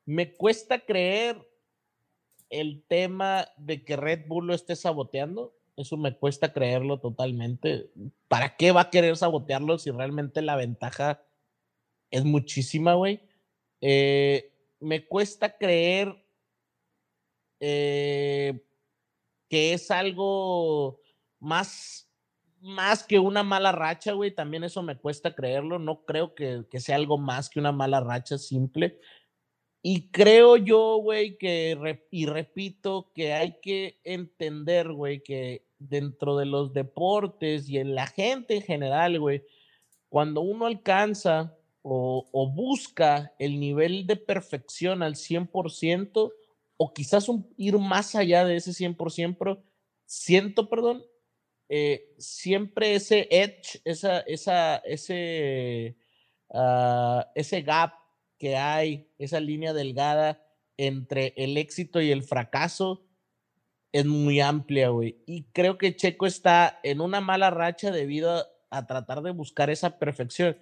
[0.09, 1.37] me cuesta creer
[2.49, 5.55] el tema de que Red Bull lo esté saboteando.
[5.77, 7.91] Eso me cuesta creerlo totalmente.
[8.27, 11.21] ¿Para qué va a querer sabotearlo si realmente la ventaja
[12.09, 13.21] es muchísima, güey?
[13.81, 16.25] Eh, me cuesta creer
[17.59, 18.65] eh,
[19.47, 21.01] que es algo
[21.39, 22.09] más,
[22.61, 24.33] más que una mala racha, güey.
[24.33, 25.77] También eso me cuesta creerlo.
[25.77, 28.99] No creo que, que sea algo más que una mala racha simple.
[29.81, 36.45] Y creo yo, güey, que, y repito, que hay que entender, güey, que dentro de
[36.45, 39.43] los deportes y en la gente en general, güey,
[40.09, 46.33] cuando uno alcanza o, busca el nivel de perfección al 100%,
[46.77, 49.61] o quizás ir más allá de ese 100%,
[50.05, 51.05] siento, perdón,
[51.69, 55.95] eh, siempre ese edge, esa, esa, ese,
[56.49, 57.98] uh, ese gap
[58.39, 60.43] que hay, esa línea delgada
[60.77, 63.05] entre el éxito y el fracaso,
[63.91, 65.21] es muy amplia, güey.
[65.25, 69.99] Y creo que Checo está en una mala racha debido a, tratar de buscar esa
[69.99, 70.57] perfección.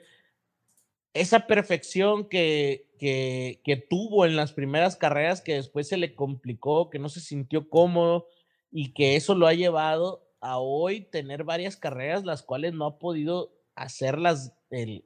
[1.13, 6.89] Esa perfección que, que, que, tuvo en las primeras carreras, que después se le complicó,
[6.89, 8.27] que no se sintió cómodo
[8.71, 12.99] y que eso lo ha llevado a hoy tener varias carreras las cuales no ha
[12.99, 15.05] podido hacerlas el,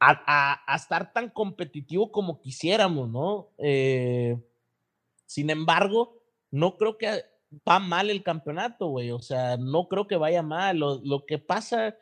[0.00, 3.48] a, estar tan competitivo como quisiéramos, ¿no?
[3.58, 4.40] Eh,
[5.26, 7.24] sin embargo, no creo que
[7.68, 9.10] va mal el campeonato, güey.
[9.10, 10.78] O sea, no creo que vaya mal.
[10.78, 11.96] Lo, lo, que pasa,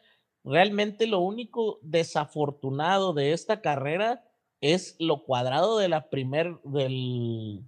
[0.45, 4.25] realmente lo único desafortunado de esta carrera
[4.61, 7.63] es lo cuadrado de la primer, del,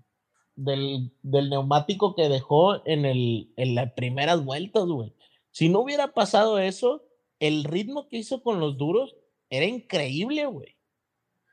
[0.57, 5.13] del, del neumático que dejó en, el, en las primeras vueltas, güey.
[5.51, 7.05] Si no hubiera pasado eso,
[7.41, 9.17] el ritmo que hizo con los duros
[9.51, 10.77] era increíble, güey.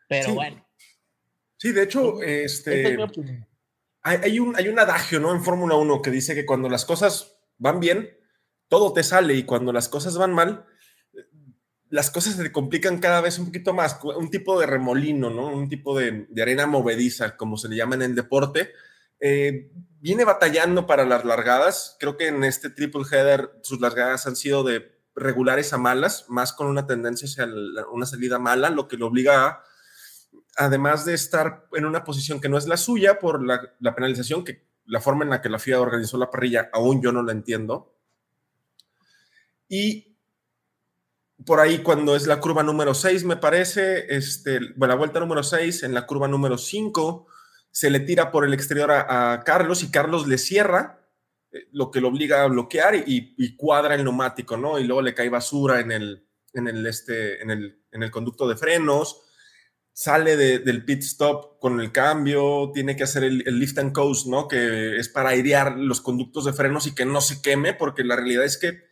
[0.08, 0.32] Pero sí.
[0.32, 0.68] bueno.
[1.58, 2.94] Sí, de hecho, este.
[2.94, 3.16] Es
[4.02, 5.34] hay, hay, un, hay un adagio, ¿no?
[5.34, 8.10] En Fórmula 1 que dice que cuando las cosas van bien,
[8.68, 10.66] todo te sale y cuando las cosas van mal,
[11.90, 15.48] las cosas se complican cada vez un poquito más, un tipo de remolino, ¿no?
[15.48, 18.72] Un tipo de, arena movediza, como se le llama en el deporte.
[19.20, 21.96] Eh, viene batallando para las largadas.
[22.00, 26.54] Creo que en este triple header sus largadas han sido de regulares a malas, más
[26.54, 27.48] con una tendencia hacia
[27.92, 29.64] una salida mala, lo que lo obliga a,
[30.58, 34.66] además de estar en una posición que no es la suya por la, penalización, que
[34.86, 37.94] la forma en la que la FIA organizó la parrilla, aún yo no la entiendo.
[39.68, 40.18] Y
[41.46, 45.44] por ahí cuando es la curva número 6, me parece, este, bueno, la vuelta número
[45.44, 47.28] 6, en la curva número 5,
[47.72, 51.05] se le tira por el exterior a, Carlos y Carlos le cierra,
[51.72, 54.80] lo que lo obliga a bloquear y, cuadra el neumático, ¿no?
[54.80, 58.48] Y luego le cae basura en el, en el, este, en el, en el conducto
[58.48, 59.22] de frenos,
[59.94, 64.28] sale del pit stop con el cambio, tiene que hacer el, el, lift and coast,
[64.28, 64.48] ¿no?
[64.48, 68.16] Que es para airear los conductos de frenos y que no se queme, porque la
[68.16, 68.84] realidad es que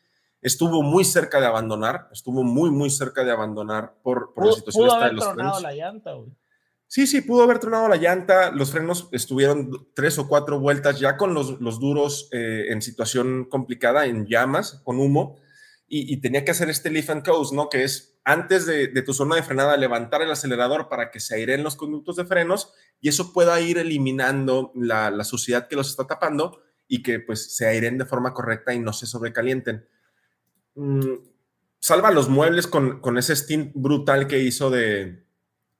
[0.41, 4.85] estuvo muy cerca de abandonar, estuvo muy, muy cerca de abandonar por, por la situación
[4.87, 6.29] pudo haber tronado la llanta, güey.
[6.87, 8.51] Sí, sí, pudo haber tronado la llanta.
[8.51, 13.45] Los frenos estuvieron tres o cuatro vueltas ya con los, los duros eh, en situación
[13.45, 15.39] complicada, en llamas, con humo,
[15.87, 17.69] y, tenía que hacer este lift and coast, ¿no?
[17.69, 21.35] Que es antes de, de, tu zona de frenada levantar el acelerador para que se
[21.35, 25.89] aireen los conductos de frenos y eso pueda ir eliminando la, la suciedad que los
[25.89, 29.87] está tapando y que pues se aireen de forma correcta y no se sobrecalienten.
[30.75, 31.15] Mm,
[31.79, 35.22] salva los muebles con, con, ese stint brutal que hizo de,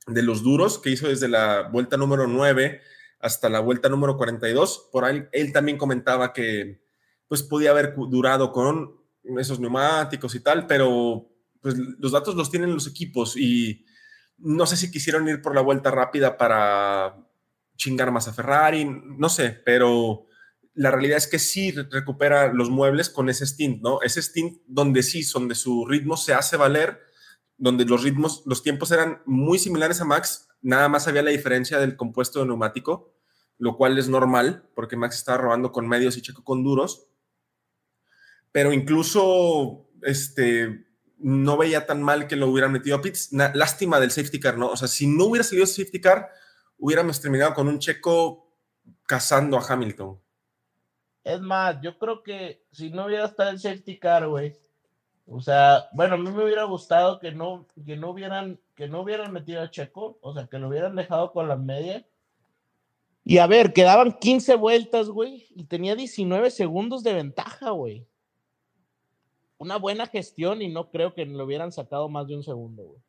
[0.08, 2.82] de, los duros, que hizo desde la vuelta número 9
[3.20, 4.90] hasta la vuelta número 42.
[4.92, 6.84] Por ahí él también comentaba que
[7.28, 8.96] pues podía haber durado con
[9.38, 11.30] esos neumáticos y tal, pero
[11.62, 13.86] pues los datos los tienen los equipos y
[14.38, 17.16] no sé si quisieron ir por la vuelta rápida para
[17.78, 20.28] chingar más a Ferrari, no sé, pero
[20.76, 24.02] la realidad es que sí recupera los muebles con ese stint, ¿no?
[24.02, 27.00] Ese stint donde sí, donde su ritmo se hace valer,
[27.64, 31.80] donde los ritmos, los tiempos eran muy similares a Max, nada más había la diferencia
[31.80, 33.16] del compuesto de neumático,
[33.58, 37.08] lo cual es normal, porque Max estaba robando con medios y Checo con duros,
[38.52, 40.88] pero incluso este,
[41.20, 43.30] no veía tan mal que lo hubieran metido a pits.
[43.32, 44.68] lástima del safety car, ¿no?
[44.68, 46.32] O sea, si no hubiera salido safety car,
[46.78, 48.54] hubiéramos terminado con un Checo
[49.08, 50.20] cazando a Hamilton.
[51.24, 54.54] Es más, yo creo que si no hubiera estado el safety car, güey,
[55.26, 59.02] o sea, bueno, a mí me hubiera gustado que no, que no hubieran, que no
[59.02, 62.06] hubieran metido a Checo, o sea, que lo hubieran dejado con la media.
[63.24, 68.06] Y a ver, quedaban 15 vueltas, güey, y tenía 19 segundos de ventaja, güey.
[69.58, 73.02] Una buena gestión y no creo que lo hubieran sacado más de un segundo, güey.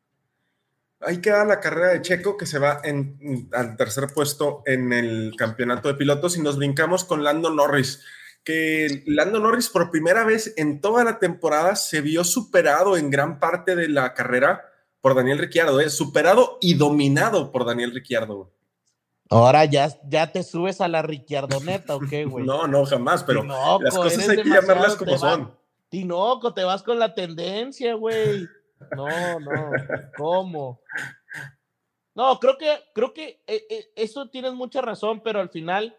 [1.01, 5.33] Ahí queda la carrera de Checo que se va en, al tercer puesto en el
[5.37, 8.01] campeonato de pilotos y nos brincamos con Lando Norris,
[8.45, 13.39] que Lando Norris por primera vez en toda la temporada se vio superado en gran
[13.39, 14.61] parte de la carrera
[15.01, 15.89] por Daniel Ricciardo, ¿eh?
[15.89, 18.51] superado y dominado por Daniel Ricciardo.
[19.29, 22.45] Ahora ya, ya te subes a la Ricciardoneta, ¿o qué, güey?
[22.45, 25.57] no, no, jamás, pero las cosas hay que llamarlas como son.
[25.89, 28.47] Tinoco, te vas con la tendencia, güey.
[28.95, 29.71] No, no,
[30.17, 30.81] ¿cómo?
[32.13, 35.97] No, creo que, creo que eh, eh, eso tienes mucha razón, pero al final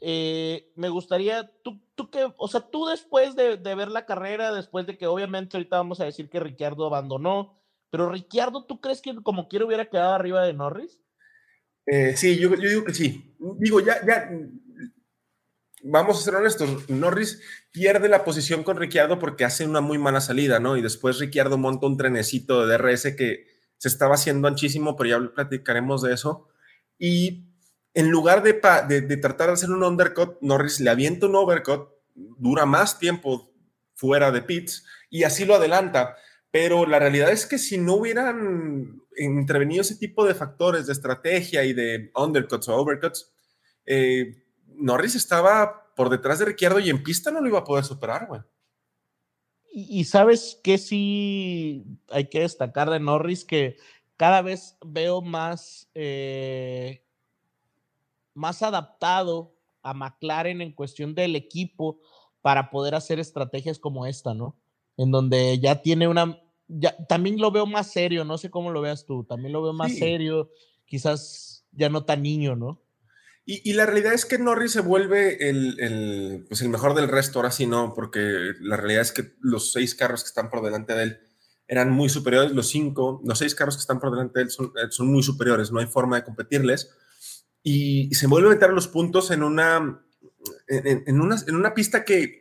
[0.00, 4.86] eh, me gustaría, tú, tú que, o sea, tú después de, ver la carrera, después
[4.86, 9.14] de que obviamente ahorita vamos a decir que Ricciardo abandonó, pero Ricciardo, ¿tú crees que
[9.22, 11.00] como quiera hubiera quedado arriba de Norris?
[12.16, 13.36] sí, yo, yo digo que sí.
[13.60, 14.28] Digo, ya, ya,
[15.82, 20.20] vamos a ser honestos, Norris pierde la posición con Ricciardo porque hace una muy mala
[20.20, 20.76] salida, ¿no?
[20.76, 23.46] Y después Ricciardo monta un trenecito de DRS que
[23.78, 26.48] se estaba haciendo anchísimo, pero ya platicaremos de eso.
[26.98, 27.55] Y
[27.96, 28.52] en lugar de,
[29.00, 33.50] de, tratar de hacer un undercut, Norris le avienta un overcut, dura más tiempo
[33.94, 36.14] fuera de pits y así lo adelanta.
[36.50, 41.64] Pero la realidad es que si no hubieran intervenido ese tipo de factores de estrategia
[41.64, 43.32] y de undercuts o overcuts,
[43.86, 47.86] eh, Norris estaba por detrás de Ricciardo y en pista no lo iba a poder
[47.86, 48.42] superar, güey.
[49.72, 53.76] Y, sabes que sí hay que destacar de Norris que
[54.18, 57.05] cada vez veo más, eh,
[58.36, 62.00] más adaptado a McLaren en cuestión del equipo
[62.42, 64.56] para poder hacer estrategias como esta, ¿no?
[64.96, 68.80] En donde ya tiene una, ya, también lo veo más serio, no sé cómo lo
[68.80, 70.50] veas tú, también lo veo más serio,
[70.84, 72.82] quizás ya no tan niño, ¿no?
[73.48, 77.52] Y, la realidad es que Norris se vuelve el, pues el mejor del resto, ahora
[77.52, 81.02] sí no, porque la realidad es que los seis carros que están por delante de
[81.04, 81.20] él
[81.68, 84.66] eran muy superiores, los cinco, los seis carros que están por delante de él son,
[84.66, 86.92] eh, son muy superiores, no hay forma de competirles.
[87.68, 90.00] Y, se vuelve a meter los puntos en una,
[90.68, 92.38] en, una, en una pista que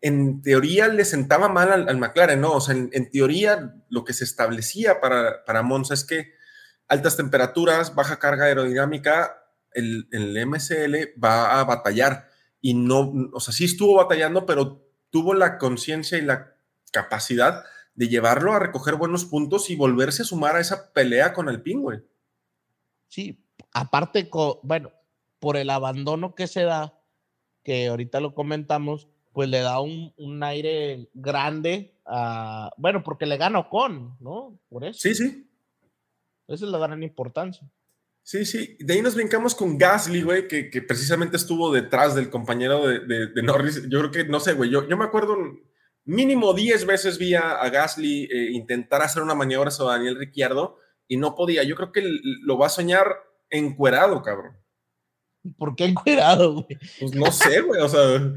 [0.00, 2.52] en teoría le sentaba mal al, McLaren, ¿no?
[2.52, 6.32] O sea, en, teoría lo que se establecía para, para Monza es que
[6.86, 12.28] altas temperaturas, baja carga aerodinámica, el, el MCL va a batallar
[12.60, 16.54] y no, o sea, sí estuvo batallando, pero tuvo la conciencia y la
[16.92, 17.64] capacidad
[17.96, 21.62] de llevarlo a recoger buenos puntos y volverse a sumar a esa pelea con el
[21.62, 22.04] pingüe.
[23.08, 24.28] Sí, aparte,
[24.62, 24.90] bueno,
[25.38, 27.00] por el abandono que se da,
[27.62, 33.36] que ahorita lo comentamos, pues le da un, un aire grande a, bueno, porque le
[33.36, 34.58] gana con, ¿no?
[34.68, 34.98] Por eso.
[35.00, 35.48] Sí, sí.
[36.48, 37.70] Esa es la gran importancia.
[38.22, 38.76] Sí, sí.
[38.80, 43.28] De ahí nos brincamos con Gasly, güey, que, que precisamente estuvo detrás del compañero de,
[43.28, 43.88] de, Norris.
[43.88, 45.36] Yo creo que, no sé, güey, yo, yo me acuerdo
[46.04, 51.16] mínimo 10 veces vi a, Gasly eh, intentar hacer una maniobra sobre Daniel Ricciardo y
[51.16, 51.62] no podía.
[51.62, 52.02] Yo creo que
[52.42, 53.06] lo va a soñar
[53.50, 54.56] encuerado, cabrón.
[55.56, 56.78] ¿Por qué encuerado, güey?
[56.98, 58.34] Pues no sé, güey, o sea,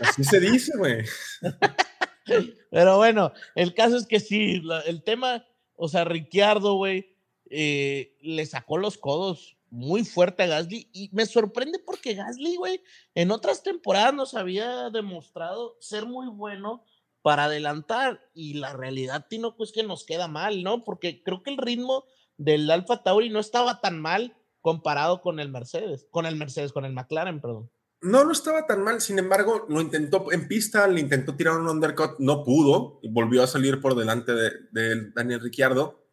[0.00, 1.04] así se dice, güey.
[2.70, 7.14] Pero bueno, el caso es que sí, el tema, o sea, Ricciardo, güey,
[7.50, 12.82] eh, le sacó los codos muy fuerte a Gasly y me sorprende porque Gasly, güey,
[13.14, 16.84] en otras temporadas nos había demostrado ser muy bueno
[17.22, 20.84] para adelantar y la realidad, Tino, pues que nos queda mal, ¿no?
[20.84, 22.04] Porque creo que el ritmo
[22.36, 24.36] del Alfa Tauri no estaba tan mal
[24.68, 27.70] comparado con el Mercedes, con el Mercedes, con el McLaren, perdón.
[28.02, 31.70] No, no estaba tan mal, sin embargo, lo intentó en pista, le intentó tirar un
[31.70, 36.06] undercut, no pudo, y volvió a salir por delante de, Daniel Ricciardo,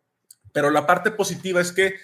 [0.53, 1.95] pero la parte positiva es que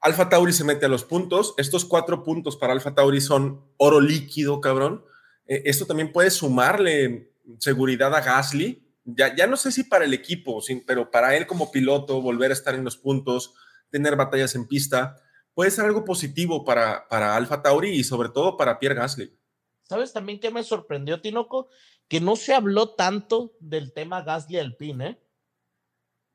[0.00, 4.00] Alfa Tauri se mete a los puntos, estos cuatro puntos para Alfa Tauri son oro
[4.00, 5.04] líquido, cabrón,
[5.46, 10.14] eh, esto también puede sumarle seguridad a Gasly, ya, ya no sé si para el
[10.14, 13.52] equipo, pero para él como piloto, volver a estar en los puntos,
[13.90, 15.18] tener batallas en pista,
[15.54, 19.36] puede ser algo positivo para, para Alfa Tauri y sobre todo para Pierre Gasly.
[19.82, 21.68] ¿Sabes también qué me sorprendió, Tinoco?
[22.08, 25.18] Que no se habló tanto del tema Gasly Alpine, ¿eh?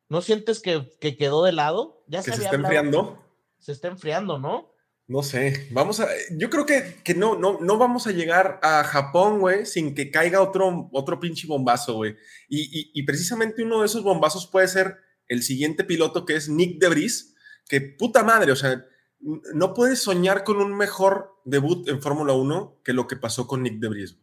[0.09, 2.03] ¿No sientes que, que quedó de lado?
[2.07, 3.23] Ya se, se está enfriando.
[3.59, 4.73] Se está enfriando, ¿no?
[5.07, 8.83] No sé, vamos a, yo creo que, que no, no, no vamos a llegar a
[8.83, 12.17] Japón, güey, sin que caiga otro, otro pinche bombazo, güey.
[12.49, 14.97] Y, y, precisamente uno de esos bombazos puede ser
[15.29, 17.35] el siguiente piloto que es Nick Debris,
[17.69, 18.85] que puta madre, o sea,
[19.19, 23.63] no puedes soñar con un mejor debut en Fórmula 1 que lo que pasó con
[23.63, 24.17] Nick Debris.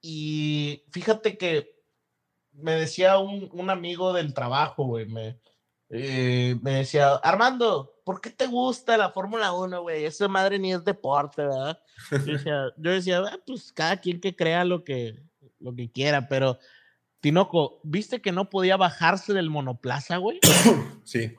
[0.00, 1.78] Y fíjate que
[2.52, 5.38] me decía un, un amigo del trabajo, güey, me,
[5.90, 10.04] eh, me decía, Armando, ¿por qué te gusta la Fórmula 1, güey?
[10.04, 11.78] Esa madre ni es deporte, ¿verdad?
[12.78, 15.20] Yo decía, ah, pues cada quien que crea lo que,
[15.58, 16.58] lo que quiera, pero
[17.20, 20.38] Tinoco, ¿viste que no podía bajarse del monoplaza, güey?
[21.04, 21.34] Sí.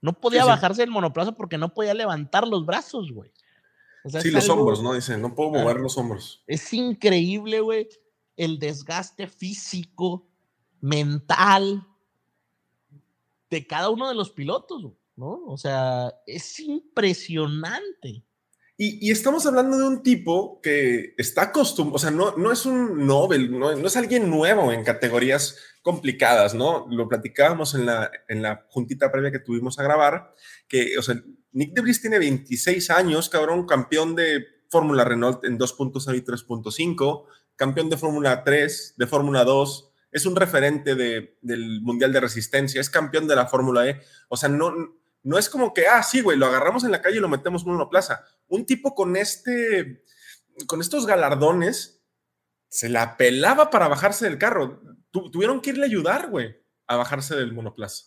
[0.00, 3.30] No podía bajarse del monoplaza porque no podía levantar los brazos, güey.
[4.20, 4.94] sí, los hombros, ¿no?
[4.94, 6.42] Dice, no puedo mover los hombros.
[6.46, 7.88] Es increíble, güey,
[8.36, 10.26] el desgaste físico,
[10.80, 11.86] mental
[13.50, 14.92] de cada uno de los pilotos.
[15.16, 15.42] ¿no?
[15.46, 18.24] O sea, es impresionante.
[18.82, 23.06] Y, estamos hablando de un tipo que está acostumbrado, o sea, no, no es un
[23.06, 26.86] Nobel, no, es alguien nuevo en categorías complicadas, ¿no?
[26.90, 30.32] Lo platicábamos en la, en la juntita previa que tuvimos a grabar,
[30.66, 36.16] que, o sea, Nick Debris tiene 26 años, cabrón, campeón de Fórmula Renault en 2.0
[36.16, 42.14] y 3.5, campeón de Fórmula 3, de Fórmula 2, es un referente de, del Mundial
[42.14, 44.72] de Resistencia, es campeón de la Fórmula E, o sea, no,
[45.22, 47.64] no es como que, ah, sí, güey, lo agarramos en la calle y lo metemos
[47.64, 48.24] en una plaza.
[48.50, 50.04] Un tipo con este,
[50.66, 52.04] con estos galardones,
[52.68, 54.82] se la pelaba para bajarse del carro.
[55.10, 56.54] tuvieron que irle a ayudar, güey,
[56.86, 58.06] a bajarse del monoplaza.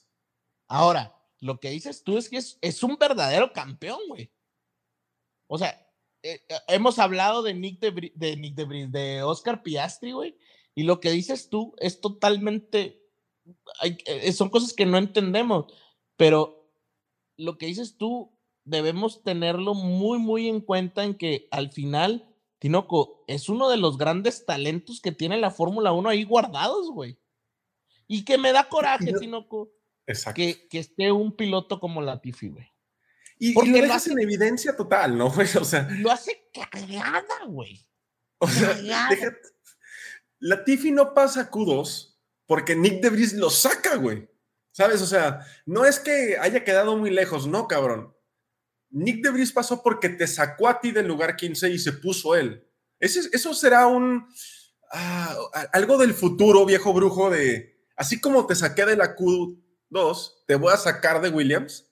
[0.67, 4.31] Ahora, lo que dices tú es que es, un verdadero campeón, güey.
[5.47, 5.69] O sea,
[6.21, 10.37] eh, eh, hemos hablado de Nick de, de Nick de, de Oscar Piastri, güey,
[10.75, 13.05] y lo que dices tú es totalmente,
[13.83, 15.65] eh, son cosas que no entendemos,
[16.15, 16.71] pero
[17.37, 18.32] lo que dices tú,
[18.65, 23.97] debemos tenerlo muy, muy en cuenta en que al final, Tinoco, es uno de los
[23.97, 27.19] grandes talentos que tiene la Fórmula 1 ahí guardados, güey.
[28.07, 29.71] Y que me da coraje, Tinoco,
[30.35, 32.67] que, que esté un piloto como Latifi, güey.
[33.39, 35.47] Y, Porque lo, hace en evidencia total, ¿no, güey?
[35.59, 35.87] O sea.
[35.91, 37.85] Lo hace cagada, güey.
[38.37, 38.77] O sea,
[40.39, 44.29] Latifi no pasa kudos porque Nick DeVries lo saca, güey.
[44.71, 45.01] ¿Sabes?
[45.01, 48.13] O sea, no es que haya quedado muy lejos, no, cabrón.
[48.93, 52.63] Nick Debris pasó porque te sacó a ti del lugar 15 y se puso él.
[52.99, 54.27] eso será un.
[54.91, 55.35] Ah,
[55.73, 57.75] algo del futuro, viejo brujo, de.
[57.95, 61.91] Así como te saqué de la Q2, te voy a sacar de Williams.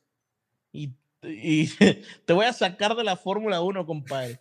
[0.71, 0.93] Y,
[1.23, 1.67] y
[2.25, 4.39] te voy a sacar de la Fórmula 1, compadre.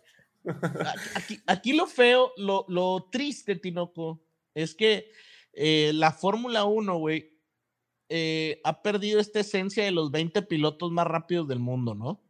[1.47, 5.11] Aquí, lo feo, lo, lo, triste, Tinoco, es que
[5.53, 7.39] eh, la Fórmula 1, güey,
[8.09, 12.21] eh, ha perdido esta esencia de los 20 pilotos más rápidos del mundo, ¿no?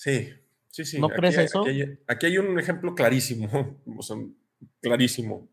[0.00, 0.32] Sí,
[0.70, 0.98] sí, sí.
[0.98, 1.62] ¿No crees eso?
[2.06, 3.76] Aquí hay, un ejemplo clarísimo,
[4.80, 5.46] clarísimo.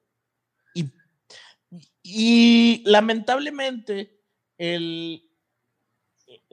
[0.74, 0.86] Y,
[2.02, 4.22] y lamentablemente,
[4.58, 5.22] el,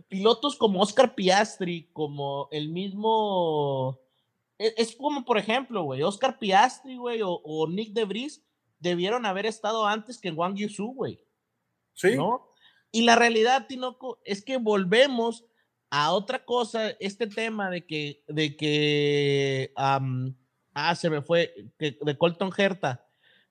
[0.08, 4.00] pilotos como Oscar Piastri, como el mismo.
[4.58, 8.42] E, es, como, por ejemplo, güey, Oscar Piastri, güey, o, Nick De Vries
[8.80, 11.20] debieron haber estado antes que Wang Yusu, güey.
[11.92, 12.16] Sí.
[12.16, 12.50] ¿No?
[12.90, 15.44] Y la realidad, Tinoco, es que volvemos
[15.96, 20.00] a otra cosa, este tema de que, de que, ah,
[20.96, 23.06] se me fue, que, de Colton Herta,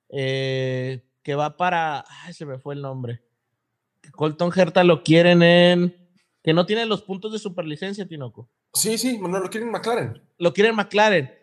[0.09, 3.23] eh, que va para, ay, se me fue el nombre.
[4.11, 5.95] Colton Herta lo quieren en,
[6.43, 8.49] que no tiene los puntos de superlicencia, Tinoco.
[8.73, 10.21] Sí, sí, no lo quieren McLaren.
[10.37, 11.33] Lo quieren McLaren.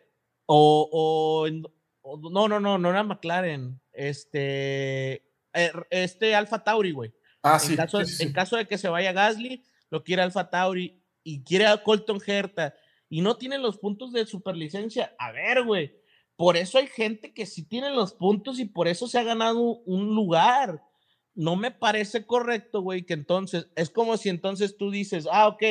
[0.45, 1.49] O,
[2.31, 3.81] no, no, no, no era McLaren.
[3.95, 5.25] Este,
[5.55, 7.15] er, este Alfa Tauri, güey.
[7.43, 11.03] Ah, en sí, caso, En caso de que se vaya Gasly, lo quiere Alfa Tauri
[11.23, 12.75] y quiere a Colton Herta
[13.09, 15.15] y no tiene los puntos de superlicencia.
[15.19, 16.01] A ver, güey.
[16.37, 19.61] Por eso hay gente que sí tiene los puntos y por eso se ha ganado
[19.61, 20.83] un lugar
[21.35, 25.63] no me parece correcto, güey, que entonces, es como si entonces tú dices, ah, ok,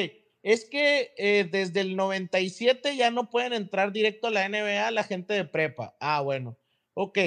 [0.42, 5.04] es que eh, desde el 97 ya no pueden entrar directo a la NBA la
[5.04, 5.96] gente de prepa.
[6.00, 6.58] Ah, bueno,
[6.94, 7.20] ok.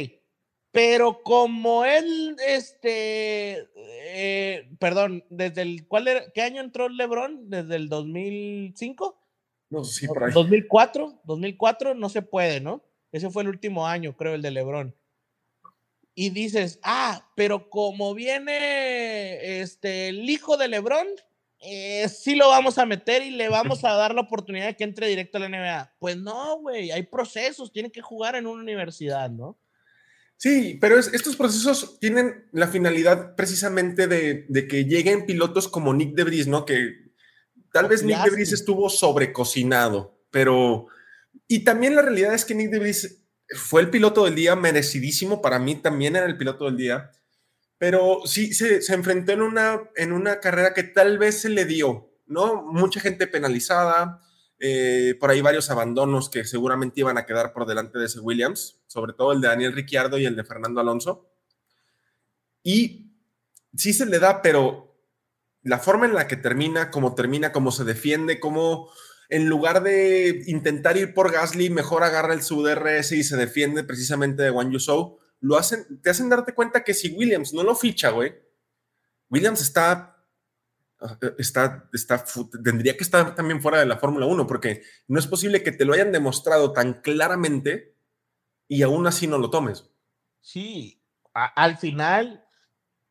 [0.73, 7.49] Pero como él, este, eh, perdón, desde el, ¿cuál era, qué año entró LeBron?
[7.49, 9.19] ¿Desde el 2005?
[9.71, 10.33] No, sí, por ahí.
[10.33, 12.83] 2004, 2004 no se puede, ¿no?
[13.13, 14.95] Ese fue el último año, creo, el de LeBron
[16.15, 21.07] y dices, ah, pero como viene este, el hijo de Lebron,
[21.61, 24.85] eh, sí lo vamos a meter y le vamos a dar la oportunidad de que
[24.85, 25.95] entre directo a la NBA.
[25.99, 29.57] Pues no, güey, hay procesos, tiene que jugar en una universidad, ¿no?
[30.43, 36.49] Sí, pero estos procesos tienen la finalidad precisamente de, que lleguen pilotos como Nick Debris,
[36.49, 36.67] ¿no?
[36.67, 37.13] Que
[37.71, 40.89] tal vez Nick Debris estuvo sobrecocinado, pero...
[41.47, 43.23] Y también la realidad es que Nick Debris
[43.55, 47.13] fue el piloto del día, merecidísimo, para mí también era el piloto del día,
[47.79, 52.11] pero sí se, enfrentó en una, en una carrera que tal vez se le dio,
[52.27, 52.63] ¿no?
[52.65, 54.21] Mucha gente penalizada,
[54.65, 58.81] eh, por ahí varios abandonos que seguramente iban a quedar por delante de ese Williams,
[58.87, 61.29] sobre todo el de Daniel Ricciardo y el de Fernando Alonso.
[62.63, 63.13] Y
[63.77, 64.97] sí se le da, pero
[65.63, 68.89] la forma en la que termina, cómo termina, cómo se defiende, cómo
[69.29, 73.83] en lugar de intentar ir por Gasly, mejor agarra el su DRS y se defiende
[73.83, 77.75] precisamente de Wang Yusou, lo hacen, te hacen darte cuenta que si Williams no lo
[77.75, 78.33] ficha, güey,
[79.29, 80.12] Williams está,
[81.39, 82.25] está, está,
[82.63, 85.85] tendría que estar también fuera de la Fórmula 1, porque no es posible que te
[85.85, 87.97] lo hayan demostrado tan claramente
[88.69, 89.91] y aún así no lo tomes.
[90.41, 92.45] Sí, al final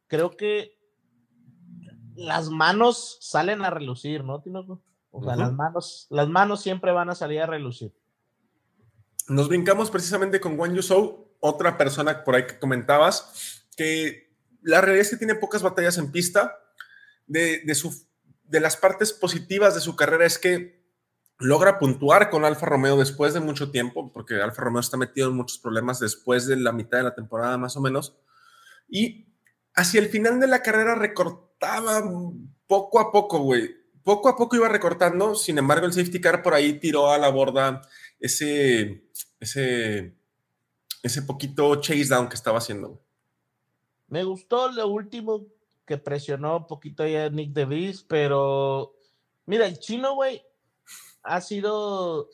[0.07, 0.77] creo que
[2.15, 4.81] las manos salen a relucir, ¿no, Tinoco?
[5.11, 7.93] O sea, las, manos, las manos siempre van a salir a relucir.
[9.27, 14.31] Nos brincamos precisamente con Juan Yusou, otra persona por ahí que comentabas, que
[14.61, 16.57] la realidad es que tiene pocas batallas en pista.
[17.31, 18.07] De, de, su,
[18.43, 20.81] de las partes positivas de su carrera es que
[21.39, 25.35] logra puntuar con Alfa Romeo después de mucho tiempo, porque Alfa Romeo está metido en
[25.35, 28.17] muchos problemas después de la mitad de la temporada más o menos.
[28.89, 29.27] Y
[29.73, 32.03] hacia el final de la carrera recortaba
[32.67, 36.53] poco a poco, güey poco a poco iba recortando, sin embargo el safety car por
[36.53, 37.81] ahí tiró a la borda
[38.19, 39.03] ese,
[39.39, 40.15] ese,
[41.03, 43.01] ese poquito chase down que estaba haciendo.
[44.07, 45.47] Me gustó lo último
[45.91, 48.93] que presionó un poquito ya Nick DeVries, pero
[49.45, 50.41] mira, el chino, güey,
[51.21, 52.29] ha sido,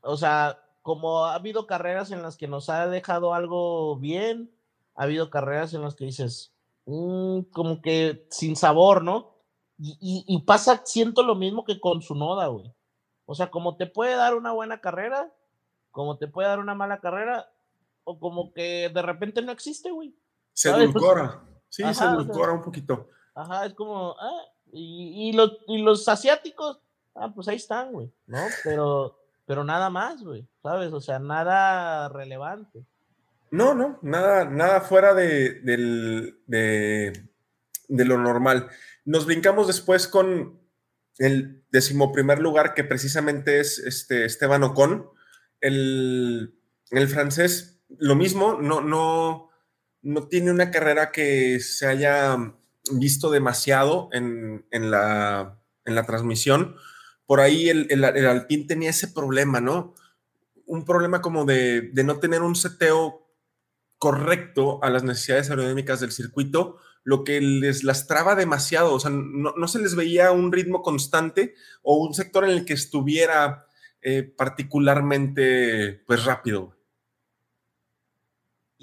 [0.00, 4.50] o sea, como ha habido carreras en las que nos ha dejado algo bien,
[4.96, 6.52] ha habido carreras en las que dices,
[6.86, 9.36] mm, como que sin sabor, ¿no?
[9.78, 12.72] Y, pasa, siento lo mismo que con su noda, güey.
[13.26, 15.32] O sea, como te puede dar una buena carrera,
[15.92, 17.48] como te puede dar una mala carrera,
[18.02, 20.16] o como que de repente no existe, güey.
[20.52, 21.53] Se edulcora.
[21.74, 23.10] Sí, se edulcora un poquito.
[23.34, 26.80] Ajá, es como, ah, y, los, y los asiáticos,
[27.16, 28.38] ah, pues ahí están, güey, ¿no?
[28.62, 30.92] Pero, pero nada más, güey, ¿sabes?
[30.92, 32.86] O sea, nada relevante.
[33.50, 35.62] No, no, nada, nada fuera de,
[36.46, 37.28] de,
[37.88, 38.68] de lo normal.
[39.04, 40.60] Nos brincamos después con
[41.18, 45.10] el decimoprimer lugar, que precisamente es este Esteban Ocon.
[45.60, 46.56] El,
[46.90, 49.50] el francés, lo mismo, no, no,
[50.04, 52.36] no tiene una carrera que se haya
[52.92, 56.76] visto demasiado en, la, en la transmisión.
[57.26, 59.94] Por ahí el, el, tenía ese problema, ¿no?
[60.66, 63.26] un problema como de, no tener un seteo
[63.98, 69.68] correcto a las necesidades aerodinámicas del circuito, lo que les lastraba demasiado, o sea, no,
[69.68, 73.66] se les veía un ritmo constante o un sector en el que estuviera
[74.00, 76.73] eh, particularmente, pues, rápido.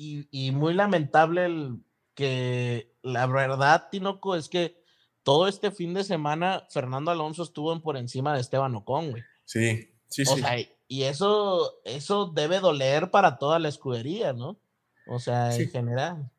[0.03, 1.77] Y, y, muy lamentable el
[2.15, 4.81] que la verdad, Tinoco, es que
[5.21, 9.23] todo este fin de semana Fernando Alonso estuvo por encima de Esteban Ocon, güey.
[9.45, 10.41] Sí, sí, sí.
[10.87, 14.59] y eso, eso debe doler para toda la escudería, ¿no?
[15.05, 16.31] O sea, en general.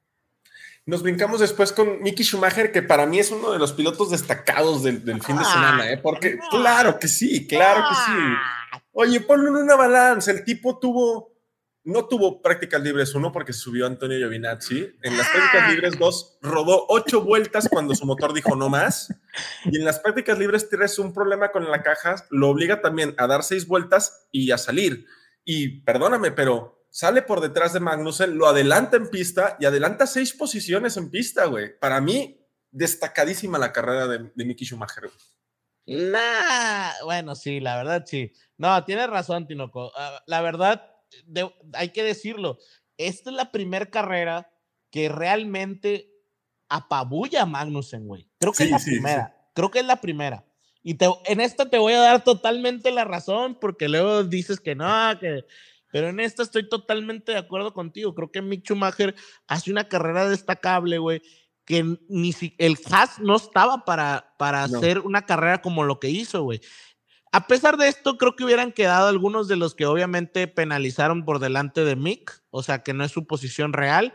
[0.85, 4.83] Nos brincamos después con Mickey Schumacher, que para mí es uno de los pilotos destacados
[4.83, 5.99] del, fin de semana, ¿eh?
[5.99, 8.19] Porque, claro que sí, claro que sí.
[8.19, 8.83] Ah.
[8.91, 10.33] Oye, ponlo en una balanza.
[10.33, 11.32] El tipo tuvo
[11.85, 14.97] no tuvo prácticas libres uno porque subió Antonio Giovinazzi.
[15.03, 19.13] En las prácticas libres dos rodó ocho vueltas cuando su motor dijo no más.
[19.65, 23.27] Y en las prácticas libres tres un problema con la caja, lo obliga también a
[23.27, 25.07] dar seis vueltas y a salir.
[25.45, 30.33] Y perdóname, pero sale por detrás de Magnussen, lo adelanta en pista y adelanta seis
[30.33, 31.79] posiciones en pista, güey.
[31.79, 35.11] Para mí, destacadísima la carrera de, de Mickey Schumacher.
[35.85, 38.33] Nah, bueno, sí, la verdad sí.
[38.57, 39.91] No, tienes razón, Tinoco.
[39.97, 40.92] Ah, la verdad,
[41.75, 42.59] hay que decirlo,
[42.97, 44.51] esta es la primera carrera
[44.91, 46.11] que realmente
[46.69, 48.29] apabulla a Magnussen, güey.
[48.39, 50.45] Creo que es la primera, creo que es la primera.
[50.83, 50.97] Y
[51.27, 55.45] en esta te voy a dar totalmente la razón, porque luego dices que no, que...
[55.93, 58.15] Pero en esta estoy totalmente de acuerdo contigo.
[58.15, 59.15] Creo que Mick Schumacher
[59.47, 61.21] hace una carrera destacable, güey,
[61.67, 66.09] que ni si, el Haas no estaba para, para hacer una carrera como lo que
[66.09, 66.63] hizo, güey.
[67.33, 71.39] A pesar de esto, creo que hubieran quedado algunos de los que obviamente penalizaron por
[71.39, 74.15] delante de Mick, o sea que no es su posición real.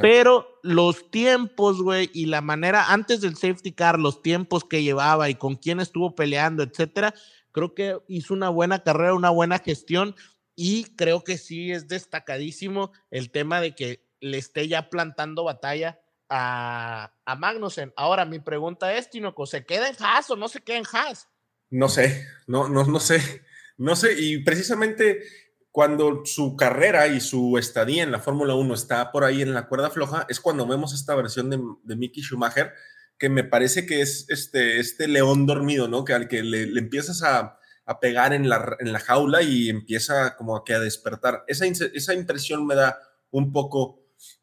[0.00, 5.28] Pero los tiempos, güey, y la manera antes del safety car, los tiempos que llevaba
[5.28, 7.12] y con quién estuvo peleando, etcétera,
[7.52, 10.14] creo que hizo una buena carrera, una buena gestión
[10.54, 16.00] y creo que sí es destacadísimo el tema de que le esté ya plantando batalla
[16.30, 17.92] a, a Magnussen.
[17.96, 21.28] Ahora, mi pregunta es, Tinoco, ¿se queda en Haas o no se queda en Haas?
[21.70, 23.42] No sé, no, no, no sé,
[23.76, 24.14] no sé.
[24.18, 25.22] Y precisamente
[25.70, 29.68] cuando su carrera y su estadía en la Fórmula 1 está por ahí en la
[29.68, 32.72] cuerda floja, es cuando vemos esta versión de, de Mickey Schumacher,
[33.18, 36.04] que me parece que es este, este león dormido, ¿no?
[36.04, 37.58] Que al que le, empiezas a,
[38.00, 41.44] pegar en la, jaula y empieza como que a despertar.
[41.46, 42.98] Esa, esa impresión me da
[43.30, 44.02] un poco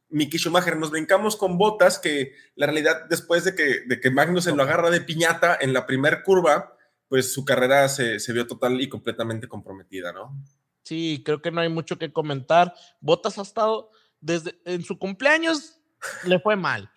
[0.10, 0.78] Mickey Schumacher.
[0.78, 4.64] Nos brincamos con botas que la realidad después de que, de que Magnus se lo
[4.64, 9.47] agarra de piñata en la primera curva, pues su carrera se, vio total y completamente
[9.47, 10.36] comprometida, ¿no?
[10.84, 12.74] Sí, creo que no hay mucho que comentar.
[12.99, 15.80] Botas ha estado desde en su cumpleaños
[16.26, 16.91] le fue mal.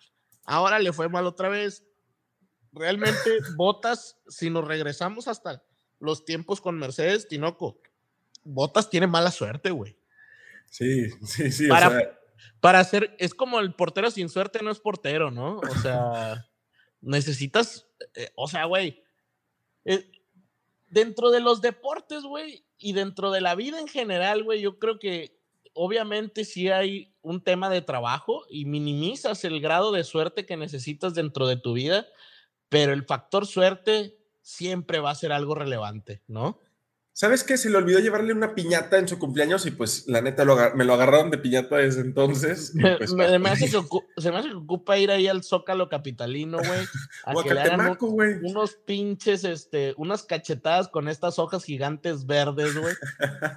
[0.45, 1.85] Ahora le fue mal otra vez.
[2.71, 3.19] Realmente
[3.55, 5.63] Botas, si nos regresamos hasta
[5.99, 7.81] los tiempos con Mercedes Tinoco,
[8.43, 9.97] Botas tiene mala suerte, güey.
[10.69, 11.67] Sí, sí, sí.
[11.67, 12.19] Para,
[12.59, 15.59] para hacer, es como el portero sin suerte no es portero, ¿no?
[15.59, 16.47] O sea,
[17.01, 19.03] necesitas, eh, o sea, güey,
[19.87, 20.11] eh,
[20.89, 24.99] dentro de los deportes, güey, y dentro de la vida en general, güey, yo creo
[24.99, 25.39] que
[25.73, 31.13] obviamente sí hay un tema de trabajo y minimizas el grado de suerte que necesitas
[31.13, 32.07] dentro de tu vida,
[32.69, 36.59] pero el factor suerte siempre va a ser algo relevante, ¿no?
[37.17, 37.57] ¿Sabes qué?
[37.57, 40.45] Se le olvidó llevarle una piñata en su cumpleaños y pues la neta
[40.75, 42.73] me lo agarraron de piñata desde entonces.
[42.79, 46.85] Pues, se, me hace que ocupa ir ahí al Zócalo Capitalino, güey.
[47.25, 47.97] A que le hagan
[48.43, 52.93] unos pinches, este, unas cachetadas con estas hojas gigantes verdes, güey.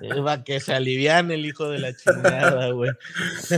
[0.01, 2.93] Eh, para que se alivian el hijo de la chingada, güey.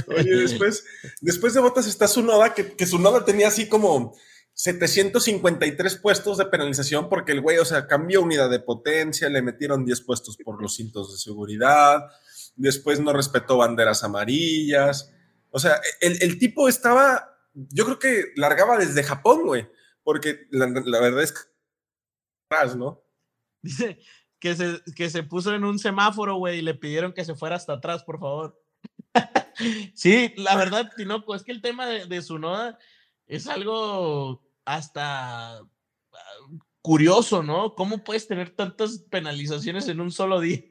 [0.09, 0.84] Oye, después,
[1.20, 4.16] después de Botas está su noda, que, que su noda tenía así como
[4.55, 9.84] 753 puestos de penalización porque el güey, o sea, cambió unidad de potencia, le metieron
[9.84, 12.03] 10 puestos por los cintos de seguridad,
[12.57, 15.12] después no respetó banderas amarillas.
[15.50, 19.68] O sea, el, tipo estaba, yo creo que largaba desde Japón, güey,
[20.03, 21.40] porque la, verdad es que
[22.76, 23.03] ¿no?
[23.62, 23.98] Dice
[24.38, 27.57] que se, que se puso en un semáforo, güey, y le pidieron que se fuera
[27.57, 28.61] hasta atrás, por favor.
[29.94, 32.78] sí, la verdad, Tinoco, es que el tema de, de su noda
[33.33, 35.61] es algo hasta ah,
[36.83, 37.74] curioso, ¿no?
[37.74, 40.62] ¿Cómo puedes tener tantas penalizaciones en un solo día?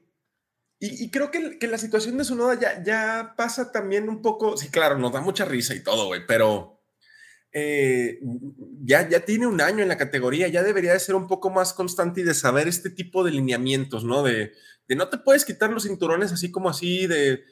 [0.84, 4.58] Y, creo que, que, la situación de su noda ya, ya pasa también un poco,
[4.58, 6.82] sí, claro, nos da mucha risa y todo, güey, pero
[7.54, 8.20] eh,
[8.84, 11.74] ya, ya tiene un año en la categoría, ya debería de ser un poco más
[11.74, 14.24] constante y de saber este tipo de lineamientos, ¿no?
[14.24, 14.54] De,
[14.88, 17.44] de no te puedes quitar los cinturones así como así, de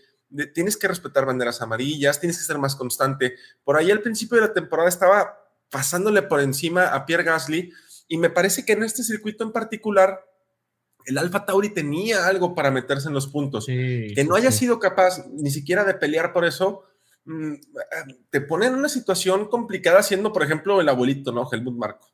[0.53, 3.35] tienes que respetar banderas amarillas, tienes que ser más constante.
[3.63, 5.37] Por ahí al principio de la temporada estaba
[5.69, 7.71] pasándole por encima a Pierre Gasly
[8.07, 10.25] y me parece que en este circuito en particular
[11.05, 13.65] el Alfa Tauri tenía algo para meterse en los puntos.
[13.65, 16.83] que no haya sido capaz ni siquiera de pelear por eso,
[17.25, 17.53] mm,
[18.29, 21.47] te pone en una situación complicada siendo, por ejemplo, el abuelito, ¿no?
[21.51, 22.11] Helmut Marco.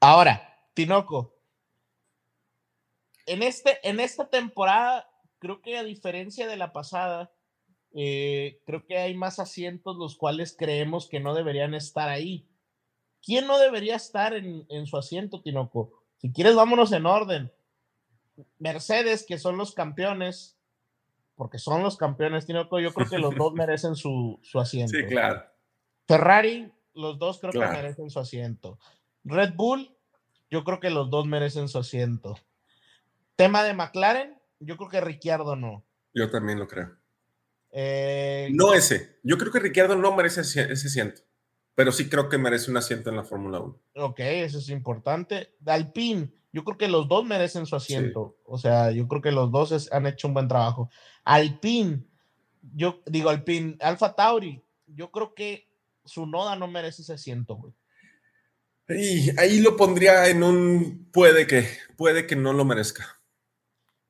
[0.00, 0.40] Ahora,
[0.72, 1.40] Tinoco,
[3.26, 5.09] en, este, en esta temporada,
[5.40, 7.32] creo que a diferencia de la pasada,
[7.92, 12.46] eh, creo que hay más asientos los cuales creemos que no deberían estar ahí.
[13.22, 16.04] ¿Quién no debería estar en, en su asiento, Tinoco?
[16.18, 17.52] Si quieres, vámonos en orden.
[18.58, 20.56] Mercedes, que son los campeones,
[21.34, 24.96] porque son los campeones, Tinoco, yo creo que los dos merecen su, su asiento.
[24.96, 25.42] Sí, claro.
[26.06, 28.78] Ferrari, los dos creo que merecen su asiento.
[29.24, 29.94] Red Bull,
[30.50, 32.36] yo creo que los dos merecen su asiento.
[33.36, 35.84] Tema de McLaren, yo creo que Ricciardo no.
[36.14, 36.96] Yo también lo creo.
[37.72, 39.18] Eh, no ese.
[39.22, 41.22] Yo creo que Ricciardo no merece ese asiento,
[41.74, 43.80] pero sí creo que merece un asiento en la Fórmula 1.
[43.96, 45.54] Ok, eso es importante.
[45.66, 48.36] Alpine, yo creo que los dos merecen su asiento.
[48.44, 50.90] O sea, yo creo que los dos han hecho un buen trabajo.
[51.24, 52.04] Alpine,
[52.74, 55.68] yo digo Alpine, Alfa Tauri, yo creo que
[56.04, 57.72] su Noda no merece ese asiento, güey.
[58.88, 63.19] Y ahí lo pondría en un puede que, puede que no lo merezca.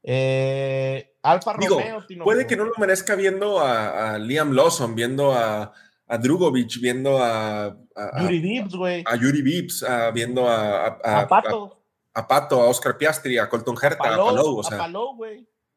[0.02, 2.04] Eh, Alfa Romeo.
[2.24, 5.72] puede que no lo merezca viendo a, Liam Lawson, viendo a,
[6.06, 9.04] a Drugovic, viendo a, a Yuri Vips, güey.
[9.06, 9.84] A Yuri Vips,
[10.14, 11.82] viendo a, a, Pato.
[12.14, 14.58] A, Pato, a Oscar Piastri, a Colton Herta, a Palou.
[14.58, 14.90] O sea.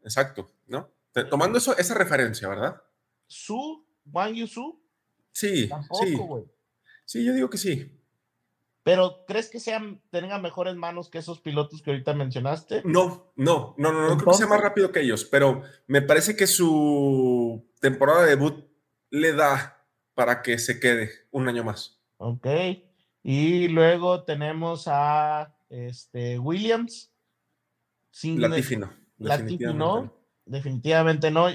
[0.02, 0.90] Exacto, ¿no?
[1.30, 2.82] Tomando eso, esa referencia, ¿verdad?
[3.28, 4.82] Su, Wang Yusu.
[5.32, 6.18] Sí, sí.
[7.06, 7.92] Sí, yo digo que sí.
[8.84, 12.82] Pero ¿crees que sean, tengan mejores manos que esos pilotos que ahorita mencionaste?
[12.84, 16.36] No, no, no, no, no creo que sea más rápido que ellos, pero me parece
[16.36, 18.66] que su temporada de debut
[19.10, 21.98] le da para que se quede un año más.
[22.18, 22.46] Ok.
[23.24, 27.10] Y luego tenemos a este, Williams.
[28.12, 28.92] Sin Latifi no.
[29.18, 30.14] Latifi no.
[30.46, 31.48] Definitivamente no.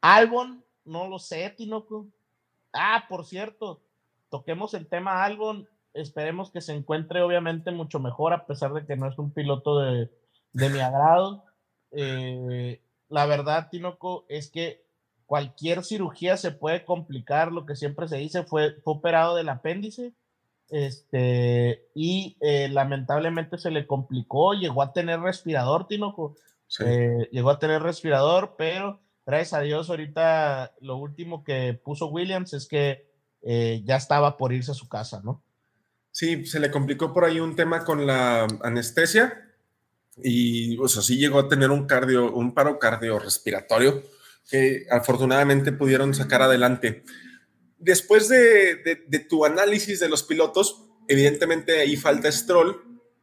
[0.00, 2.08] Albon, no lo sé, Tinoco.
[2.72, 3.82] Ah, por cierto,
[4.30, 8.96] toquemos el tema Albon Esperemos que se encuentre obviamente mucho mejor, a pesar de que
[8.96, 10.08] no es un piloto de,
[10.52, 11.44] mi agrado.
[11.90, 14.84] Eh, la verdad, Tinoco, es que
[15.26, 20.12] cualquier cirugía se puede complicar, lo que siempre se dice, fue, operado del apéndice,
[20.68, 26.36] este, y eh, lamentablemente se le complicó, llegó a tener respirador, Tinoco,
[26.84, 32.52] eh, llegó a tener respirador, pero gracias a Dios ahorita lo último que puso Williams
[32.52, 33.10] es que
[33.42, 35.42] ya estaba por irse a su casa, ¿no?
[36.12, 39.50] Sí, se le complicó por ahí un tema con la anestesia
[40.22, 44.02] y, o sea, sí llegó a tener un cardio, un paro cardiorrespiratorio
[44.50, 47.04] que afortunadamente pudieron sacar adelante.
[47.78, 52.82] Después de, tu análisis de los pilotos, evidentemente ahí falta Stroll,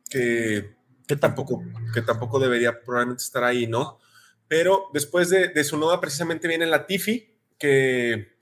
[0.10, 0.76] que,
[1.06, 1.62] que, tampoco,
[1.94, 4.00] que tampoco debería probablemente estar ahí, ¿no?
[4.48, 8.38] Pero después de, su noda precisamente viene la Tiffy, que,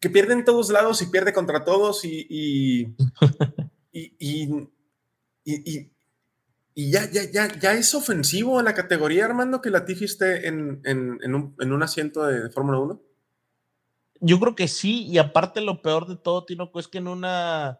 [0.00, 2.96] que pierde en todos lados y pierde contra todos y, y,
[3.94, 4.68] y,
[6.74, 10.80] y, ya, ya, ya, ya es ofensivo a la categoría, Armando, que Latifi esté en,
[10.84, 13.00] en, en, un, en un, asiento de, Fórmula 1.
[14.20, 17.78] Yo creo que sí, y aparte lo peor de todo, Tinoco, es que en una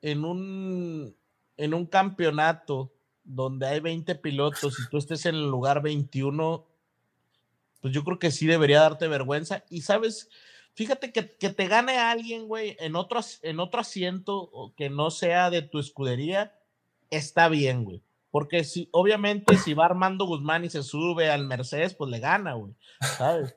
[0.00, 1.16] en un
[1.56, 2.92] en un campeonato
[3.22, 6.66] donde hay 20 pilotos y tú estés en el lugar 21,
[7.80, 9.64] pues yo creo que sí debería darte vergüenza.
[9.70, 10.28] Y sabes,
[10.74, 15.50] Fíjate que, que te gane alguien, güey, en otro, en otro asiento que no sea
[15.50, 16.58] de tu escudería,
[17.10, 18.02] está bien, güey.
[18.30, 22.54] Porque si, obviamente, si va Armando Guzmán y se sube al Mercedes, pues le gana,
[22.54, 22.72] güey.
[23.18, 23.54] ¿Sabes?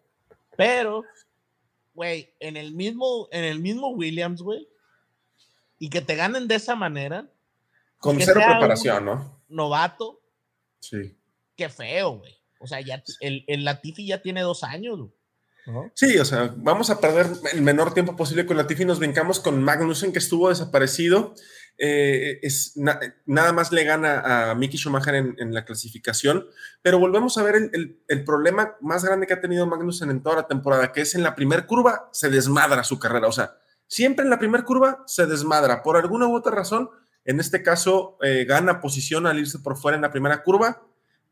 [0.57, 1.03] Pero,
[1.93, 4.67] güey, en el mismo, en el mismo Williams, güey,
[5.79, 7.29] y que te ganen de esa manera.
[7.99, 9.41] Con cero preparación, ¿no?
[9.47, 10.21] Novato.
[10.81, 11.15] Sí.
[11.55, 12.35] Qué feo, güey.
[12.59, 15.11] O sea, ya el, el Latifi ya tiene dos años, güey.
[15.93, 18.85] Sí, o sea, vamos a perder el menor tiempo posible con Latifi.
[18.85, 21.33] Nos brincamos con Magnussen, que estuvo desaparecido.
[21.77, 22.77] Eh, es,
[23.25, 26.45] nada más le gana a Mickey Schumacher en, la clasificación.
[26.81, 30.47] Pero volvemos a ver el, problema más grande que ha tenido Magnussen en toda la
[30.47, 33.27] temporada, que es en la primera curva se desmadra su carrera.
[33.27, 33.57] O sea,
[33.87, 35.81] siempre en la primera curva se desmadra.
[35.81, 36.91] Por alguna u otra razón,
[37.25, 40.83] en este caso, eh, gana posición al irse por fuera en la primera curva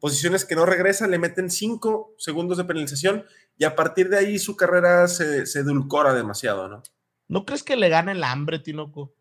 [0.03, 3.23] posiciones que no regresan, le meten cinco segundos de penalización
[3.57, 6.83] y a partir de ahí su carrera se, se edulcora demasiado, ¿no?
[7.29, 9.15] ¿No crees que le gane el hambre, Tinoco?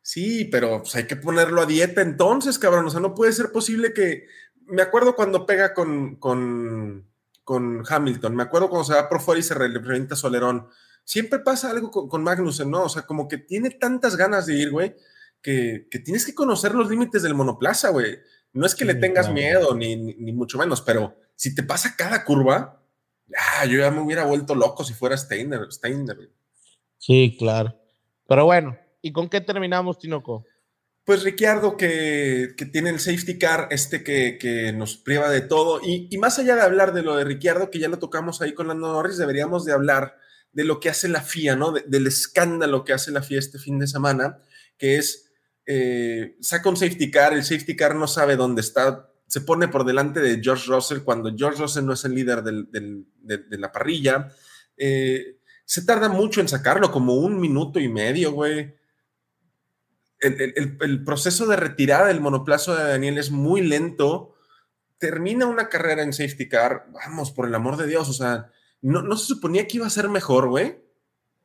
[0.00, 2.86] Sí, pero pues, hay que ponerlo a dieta entonces, cabrón.
[2.86, 4.28] O sea, no puede ser posible que.
[4.66, 7.10] Me acuerdo cuando pega con, con,
[7.42, 10.68] con Hamilton, me acuerdo cuando se va por fuera y se revienta Solerón.
[11.02, 12.84] Siempre pasa algo con, con, Magnussen, ¿no?
[12.84, 14.94] O sea, como que tiene tantas ganas de ir, güey,
[15.42, 18.20] que, que tienes que conocer los límites del monoplaza, güey
[18.58, 22.24] No es que le tengas miedo, ni, ni, mucho menos, pero si te pasa cada
[22.24, 22.82] curva,
[23.28, 25.70] ya, yo ya me hubiera vuelto loco si fuera Steiner.
[25.70, 26.16] Steiner.
[26.98, 27.78] Sí, claro.
[28.26, 30.44] Pero bueno, ¿y con qué terminamos, Tinoco?
[31.04, 35.80] Pues Ricciardo que, tiene el safety car, este que, nos priva de todo.
[35.82, 38.66] Y, más allá de hablar de lo de Ricciardo, que ya lo tocamos ahí con
[38.66, 40.16] Lando Norris, deberíamos de hablar
[40.50, 41.70] de lo que hace la FIA, ¿no?
[41.72, 44.40] del escándalo que hace la FIA este fin de semana,
[44.76, 45.27] que es,
[45.68, 49.84] eh, saca un safety car, el safety car no sabe dónde está, se pone por
[49.84, 54.32] delante de George Russell cuando George Russell no es el líder de, la parrilla.
[54.76, 58.78] Eh, se tarda mucho en sacarlo, como un minuto y medio, güey
[60.20, 64.34] el, proceso de retirada del monoplazo de Daniel es muy lento.
[64.98, 66.86] Termina una carrera en safety car.
[66.92, 68.08] Vamos, por el amor de Dios.
[68.08, 68.50] O sea,
[68.82, 70.82] no, no se suponía que iba a ser mejor, güey.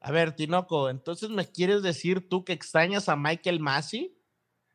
[0.03, 4.13] A ver, Tinoco, entonces me quieres decir tú que extrañas a Michael Massey?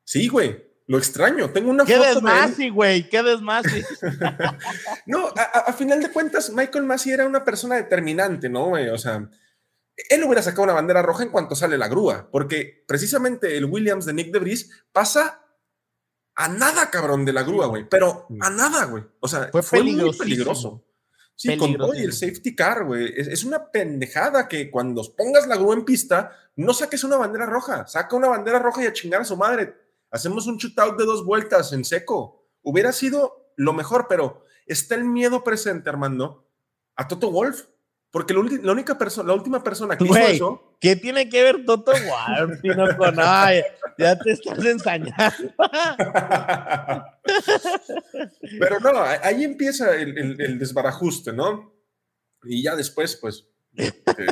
[0.04, 0.66] Sí, güey.
[0.86, 1.50] Lo extraño.
[1.50, 2.22] Tengo una ¿Qué foto
[2.56, 3.10] de güey?
[3.10, 3.82] ¿Qué desmasi?
[5.06, 8.88] no, a, a, final de cuentas, Michael Massey era una persona determinante, ¿no, güey?
[8.88, 9.28] O sea,
[10.08, 14.06] él hubiera sacado una bandera roja en cuanto sale la grúa, porque precisamente el Williams
[14.06, 15.44] de Nick DeVries pasa
[16.36, 19.04] a nada, cabrón, de la grúa, güey, pero a nada, güey.
[19.20, 20.87] O sea, fue, muy peligroso.
[21.38, 23.14] Sí, con todo y el safety car, güey.
[23.16, 27.86] Es, una pendejada que cuando pongas la grúa en pista, no saques una bandera roja.
[27.86, 29.72] Saca una bandera roja y a chingar a su madre.
[30.10, 32.44] Hacemos un shootout de dos vueltas en seco.
[32.62, 36.44] Hubiera sido lo mejor, pero está el miedo presente, Armando,
[36.96, 37.66] a Toto Wolf.
[38.10, 40.76] Porque la, única persona, la última persona que hizo eso.
[40.80, 43.62] ¿Qué tiene que ver Toto Wolff con ay,
[43.98, 45.14] ya te estás ensañando?
[48.58, 48.90] Pero no,
[49.22, 51.72] ahí empieza el, desbarajuste, ¿no?
[52.44, 54.26] Y ya después, pues, este,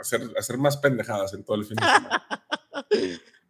[0.00, 2.26] hacer, hacer, más pendejadas en todo el fin de semana.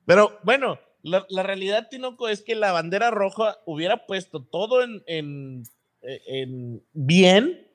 [0.05, 5.63] Pero bueno, la, realidad, Tinoco, es que la bandera roja hubiera puesto todo en, en,
[6.03, 7.67] en bien,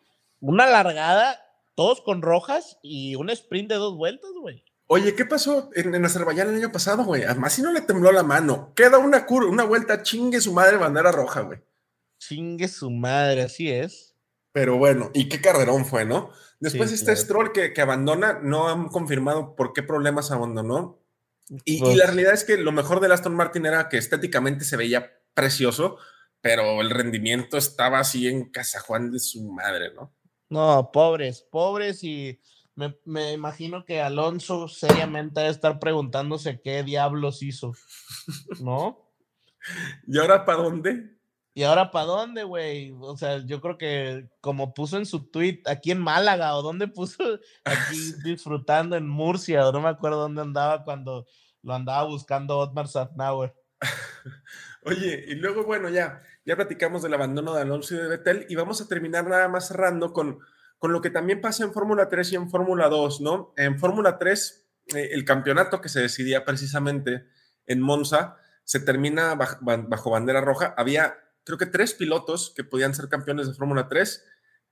[0.41, 1.39] una largada
[1.80, 4.65] todos con rojas y un sprint de dos vueltas, güey.
[4.91, 7.23] Oye, ¿qué pasó en, en, Azerbaiyán el año pasado, güey?
[7.23, 8.73] Además, si no le tembló la mano.
[8.75, 11.59] Queda una curva, una vuelta, chingue su madre, bandera roja, güey.
[12.17, 14.15] Chingue su madre, así es.
[14.51, 16.31] Pero bueno, y qué carrerón fue, ¿no?
[16.59, 20.99] Después este Stroll que, que, abandona, no han confirmado por qué problemas abandonó.
[21.65, 24.65] Y, y, la pues realidad es que lo mejor de Aston Martin era que estéticamente
[24.65, 25.97] se veía precioso,
[26.41, 30.15] pero el rendimiento estaba así en Casa Juan de su madre, ¿no?
[30.49, 32.41] No, pobres, pobres y
[33.05, 37.73] me, imagino que Alonso seriamente debe estar preguntándose qué diablos hizo,
[38.61, 39.11] ¿no?
[40.07, 41.17] ¿Y ahora para dónde?
[41.53, 42.93] ¿Y ahora para dónde, güey?
[43.01, 46.88] O sea, yo creo que como puso en su tweet aquí en Málaga o dónde
[46.88, 47.21] puso
[47.65, 51.25] aquí disfrutando en Murcia o no me acuerdo dónde andaba cuando
[51.61, 53.53] lo andaba buscando Otmar Safnauer.
[54.84, 58.55] Oye, y luego, bueno, ya, ya platicamos del abandono de Alonso y de Vettel y
[58.55, 60.39] vamos a terminar nada más cerrando con,
[60.80, 63.53] con lo que también pasa en Fórmula 3 y en Fórmula 2, ¿no?
[63.57, 67.27] En Fórmula 3, eh, el campeonato que se decidía precisamente
[67.67, 70.73] en Monza se termina bajo, bandera roja.
[70.77, 74.25] Había, creo que tres pilotos que podían ser campeones de Fórmula 3.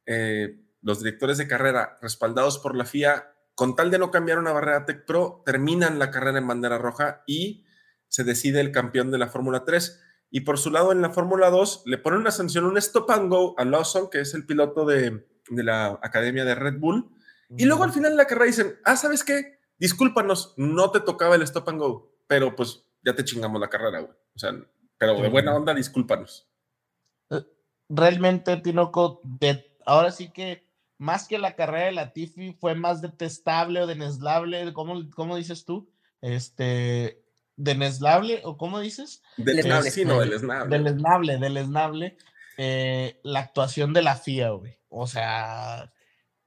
[0.06, 4.54] Eh, los directores de carrera respaldados por la FIA, con tal de no cambiar una
[4.54, 7.66] barrera Tech Pro, terminan la carrera en bandera roja y
[8.08, 10.02] se decide el campeón de la Fórmula 3.
[10.30, 13.30] Y por su lado, en la Fórmula 2, le ponen una sanción, un stop and
[13.30, 17.10] go a Lawson, que es el piloto de, la Academia de Red Bull.
[17.58, 19.60] Y luego al final de la carrera dicen, ah, ¿sabes qué?
[19.78, 24.00] Discúlpanos, no te tocaba el stop and go, pero pues ya te chingamos la carrera,
[24.00, 24.14] güey.
[24.36, 24.54] O sea,
[24.98, 26.48] pero de buena onda, discúlpanos.
[27.30, 27.44] Eh,
[27.88, 30.68] realmente, Tinoco, de, ahora sí que
[30.98, 35.64] más que la carrera de la Tiffy fue más detestable o deneslable, ¿cómo, cómo dices
[35.64, 35.90] tú?
[36.22, 37.24] Este,
[37.56, 39.22] denesnable, o cómo dices?
[39.38, 40.78] Deleznable, sí, no, deleznable.
[40.78, 42.18] Deleznable, deleznable.
[42.58, 44.77] Eh, la actuación de la FIA, güey.
[44.90, 45.94] O sea,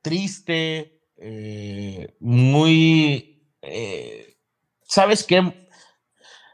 [0.03, 3.53] triste, eh, muy.
[3.63, 4.37] Eh,
[4.83, 5.69] ¿Sabes qué?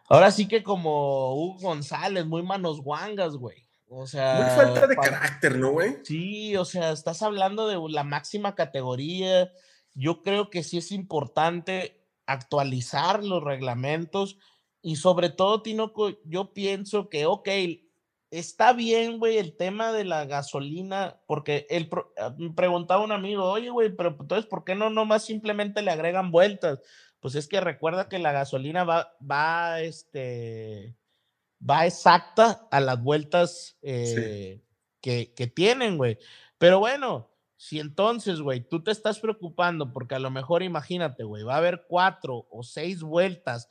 [0.08, 3.66] Ahora sí que como Hugo González, muy manos guangas, güey.
[3.88, 4.34] O sea.
[4.40, 5.98] Muy falta de carácter, ¿no, güey?
[6.04, 9.50] Sí, o sea, estás hablando de la máxima categoría.
[9.94, 14.38] Yo creo que sí es importante actualizar los reglamentos
[14.86, 17.48] y sobre todo, Tinoco, yo pienso que, ok,
[18.30, 23.44] está bien, güey, el tema de la gasolina, porque él ah, me preguntaba un amigo,
[23.44, 26.80] oye, güey, pero entonces, ¿por qué no nomás simplemente le agregan vueltas?
[27.20, 30.96] Pues es que recuerda que la gasolina va, va, este,
[31.58, 34.62] va exacta a las vueltas eh,
[35.00, 36.18] que, que tienen, güey.
[36.58, 41.42] Pero bueno, si entonces, güey, tú te estás preocupando porque a lo mejor imagínate, güey,
[41.42, 43.68] va a haber cuatro o seis vueltas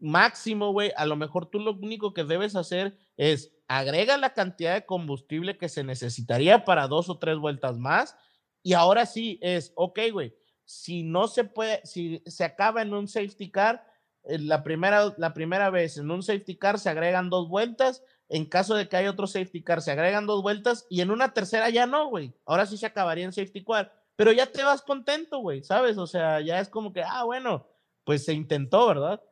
[0.00, 4.74] máximo, güey, a lo mejor tú lo único que debes hacer es agrega la cantidad
[4.74, 8.16] de combustible que se necesitaría para dos o tres vueltas más.
[8.62, 10.34] Y ahora sí es, ok, güey,
[10.64, 13.86] si no se puede, si se acaba en un safety car,
[14.24, 18.44] eh, la primera, la primera vez en un safety car se agregan dos vueltas, en
[18.44, 21.70] caso de que haya otro safety car se agregan dos vueltas y en una tercera
[21.70, 22.32] ya no, güey.
[22.44, 25.96] Ahora sí se acabaría en safety car, pero ya te vas contento, güey, ¿sabes?
[25.98, 27.66] O sea, ya es como que, ah, bueno,
[28.04, 29.22] pues se intentó, ¿verdad?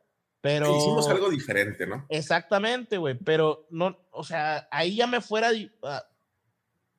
[0.41, 2.05] Pero hicimos algo diferente, ¿no?
[2.07, 5.87] Exactamente, güey, pero no, o sea, ahí ya me fuera uh,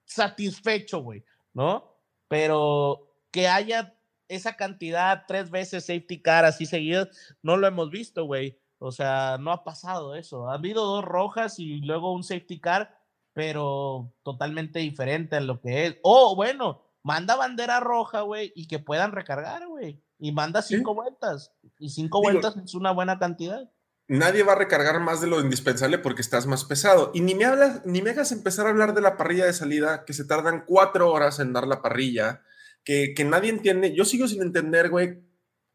[0.04, 1.24] satisfecho, güey,
[1.54, 1.96] ¿no?
[2.28, 3.94] Pero que haya
[4.28, 7.08] esa cantidad tres veces safety car así seguidas,
[7.42, 8.58] no lo hemos visto, güey.
[8.78, 10.48] O sea, no ha pasado eso.
[10.48, 12.96] Ha habido dos rojas y luego un safety car,
[13.32, 15.96] pero totalmente diferente a lo que es.
[16.02, 20.00] O bueno, manda bandera roja, güey, y que puedan recargar, güey.
[20.20, 21.52] Y manda cinco vueltas.
[21.78, 23.70] Y cinco vueltas es una buena cantidad.
[24.06, 27.10] Nadie va a recargar más de lo indispensable porque estás más pesado.
[27.14, 30.04] Y ni me hablas, ni me hagas empezar a hablar de la parrilla de salida,
[30.04, 32.42] que se tardan cuatro horas en dar la parrilla,
[32.84, 33.94] que, que nadie entiende.
[33.94, 35.22] Yo sigo sin entender, güey,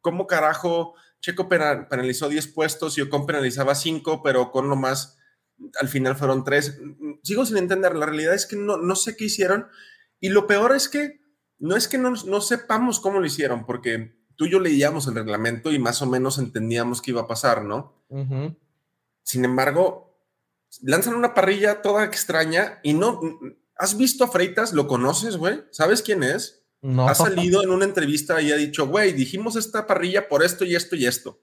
[0.02, 5.18] cómo carajo Checo penalizó 10 puestos y Ocon penalizaba 5, pero con lo más,
[5.82, 6.82] al final fueron 3.
[7.24, 9.68] Sigo sin entender, la realidad es que no, no sé qué hicieron.
[10.20, 11.22] Y lo peor es que
[11.58, 15.16] no es que no, no sepamos cómo lo hicieron, porque tú y yo leíamos el
[15.16, 17.94] reglamento y más o menos entendíamos qué iba a pasar, ¿no?
[19.24, 20.20] Sin embargo,
[20.82, 23.20] lanzan una parrilla toda extraña y no.
[23.78, 24.74] ¿Has visto a Freitas?
[24.74, 25.64] ¿Lo conoces, güey?
[25.72, 26.66] ¿Sabes quién es?
[27.00, 30.76] Ha salido en una entrevista y ha dicho, güey, dijimos esta parrilla por esto y
[30.76, 31.42] esto y esto.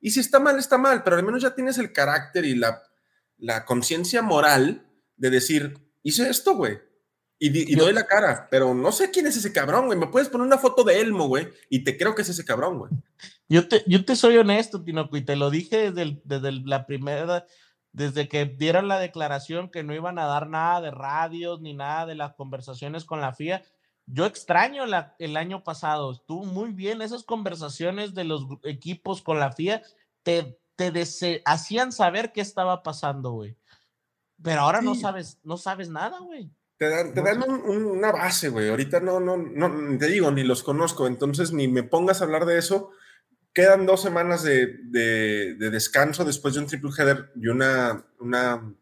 [0.00, 2.82] Y si está mal, está mal, pero al menos ya tienes el carácter y la,
[3.36, 6.78] la conciencia moral de decir, hice esto, güey.
[7.40, 9.98] Y, doy la cara, pero no sé quién es ese cabrón, güey.
[9.98, 12.78] Me puedes poner una foto de Elmo, güey, y te creo que es ese cabrón,
[12.78, 12.90] güey.
[13.48, 17.46] Yo te, yo te soy honesto, Tinoco, y te lo dije desde, desde la primera,
[17.92, 22.06] desde que dieron la declaración que no iban a dar nada de radios ni nada
[22.06, 23.62] de las conversaciones con la FIA.
[24.06, 29.38] Yo extraño la, el año pasado, estuvo muy bien esas conversaciones de los equipos con
[29.38, 29.82] la FIA,
[30.24, 33.56] te, te hacían saber qué estaba pasando, güey.
[34.42, 36.50] Pero ahora no sabes, no sabes nada, güey.
[36.78, 38.68] Te dan, te dan una base, güey.
[38.68, 42.46] Ahorita no, no, no, te digo, ni los conozco, entonces ni me pongas a hablar
[42.46, 42.90] de eso.
[43.52, 48.72] Quedan dos semanas de, de, de descanso después de un triple header y una, una,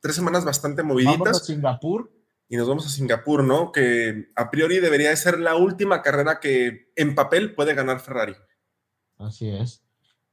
[0.00, 1.18] tres semanas bastante moviditas.
[1.18, 2.12] Vamos a Singapur
[2.50, 3.72] y nos vamos a Singapur, ¿no?
[3.72, 8.34] Que a priori debería de ser la última carrera que en papel puede ganar Ferrari.
[9.16, 9.82] Así es,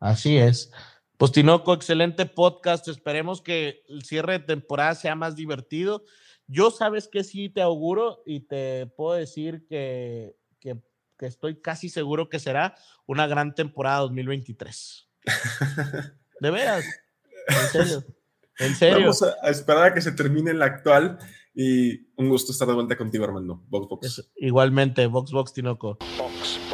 [0.02, 0.72] así es.
[1.16, 2.88] Pues Tinoco, excelente podcast.
[2.90, 6.04] Esperemos que el cierre de temporada sea más divertido.
[6.48, 10.78] Yo sabes que sí te auguro y te puedo decir que, que,
[11.18, 12.76] que estoy casi seguro que será
[13.06, 15.10] una gran temporada 2023.
[16.40, 16.86] De veras.
[17.48, 18.04] En serio.
[18.60, 19.00] En serio.
[19.00, 21.20] Vamos a, esperar a que se termine la actual
[21.54, 23.64] y un gusto estar de vuelta contigo, Armando.
[23.68, 25.98] Vox Igualmente, Vox Vox Tinoco.
[26.18, 26.67] Vox.